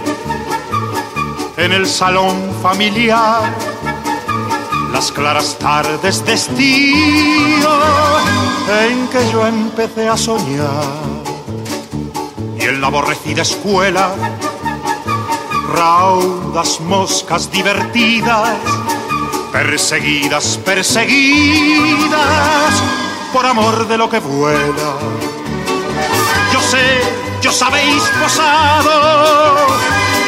en 1.59 1.73
el 1.73 1.87
salón 1.87 2.37
familiar 2.63 3.72
claras 5.11 5.57
tardes 5.59 6.25
de 6.25 6.35
estío 6.35 7.71
en 8.87 9.09
que 9.09 9.33
yo 9.33 9.47
empecé 9.47 10.09
a 10.09 10.17
soñar. 10.17 10.85
Y 12.57 12.63
en 12.63 12.81
la 12.81 12.87
aborrecida 12.87 13.43
escuela 13.43 14.15
raudas 15.75 16.81
moscas 16.81 17.51
divertidas 17.51 18.59
perseguidas 19.51 20.59
perseguidas 20.65 22.21
por 23.33 23.47
amor 23.47 23.89
de 23.89 23.99
lo 23.99 24.09
que 24.09 24.21
vuela. 24.21 24.99
Yo 26.53 26.61
sé 26.61 27.03
yo 27.41 27.51
sabéis 27.51 28.03
posado 28.21 29.57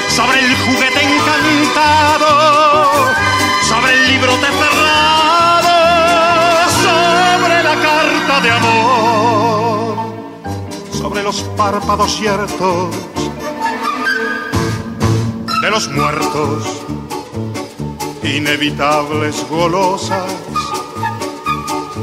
sobre 0.08 0.40
el 0.40 0.56
juguete 0.56 1.00
encantado 1.02 2.63
sobre 3.68 3.92
el 3.94 4.06
libro 4.08 4.36
de 4.36 4.46
cerrado, 4.46 5.68
sobre 6.82 7.62
la 7.62 7.74
carta 7.80 8.40
de 8.40 8.50
amor, 8.50 9.96
sobre 10.92 11.22
los 11.22 11.40
párpados 11.56 12.14
ciertos 12.16 12.94
de 15.62 15.70
los 15.70 15.88
muertos, 15.88 16.82
inevitables 18.22 19.48
golosas, 19.48 20.30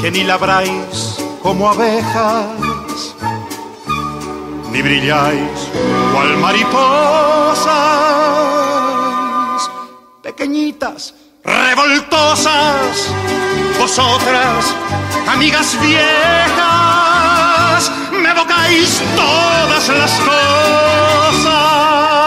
que 0.02 0.10
ni 0.10 0.24
labráis 0.24 1.18
como 1.44 1.70
abejas, 1.70 3.16
ni 4.72 4.82
brilláis 4.82 5.70
cual 6.12 6.38
mariposas 6.38 7.92
pequeñitas 10.24 11.14
revoltosas, 11.44 13.10
vosotras, 13.80 14.76
amigas 15.28 15.76
viejas, 15.82 16.12
me 18.12 18.30
evocáis 18.30 19.02
todas 19.16 19.90
las 19.90 20.12
cosas 20.20 22.21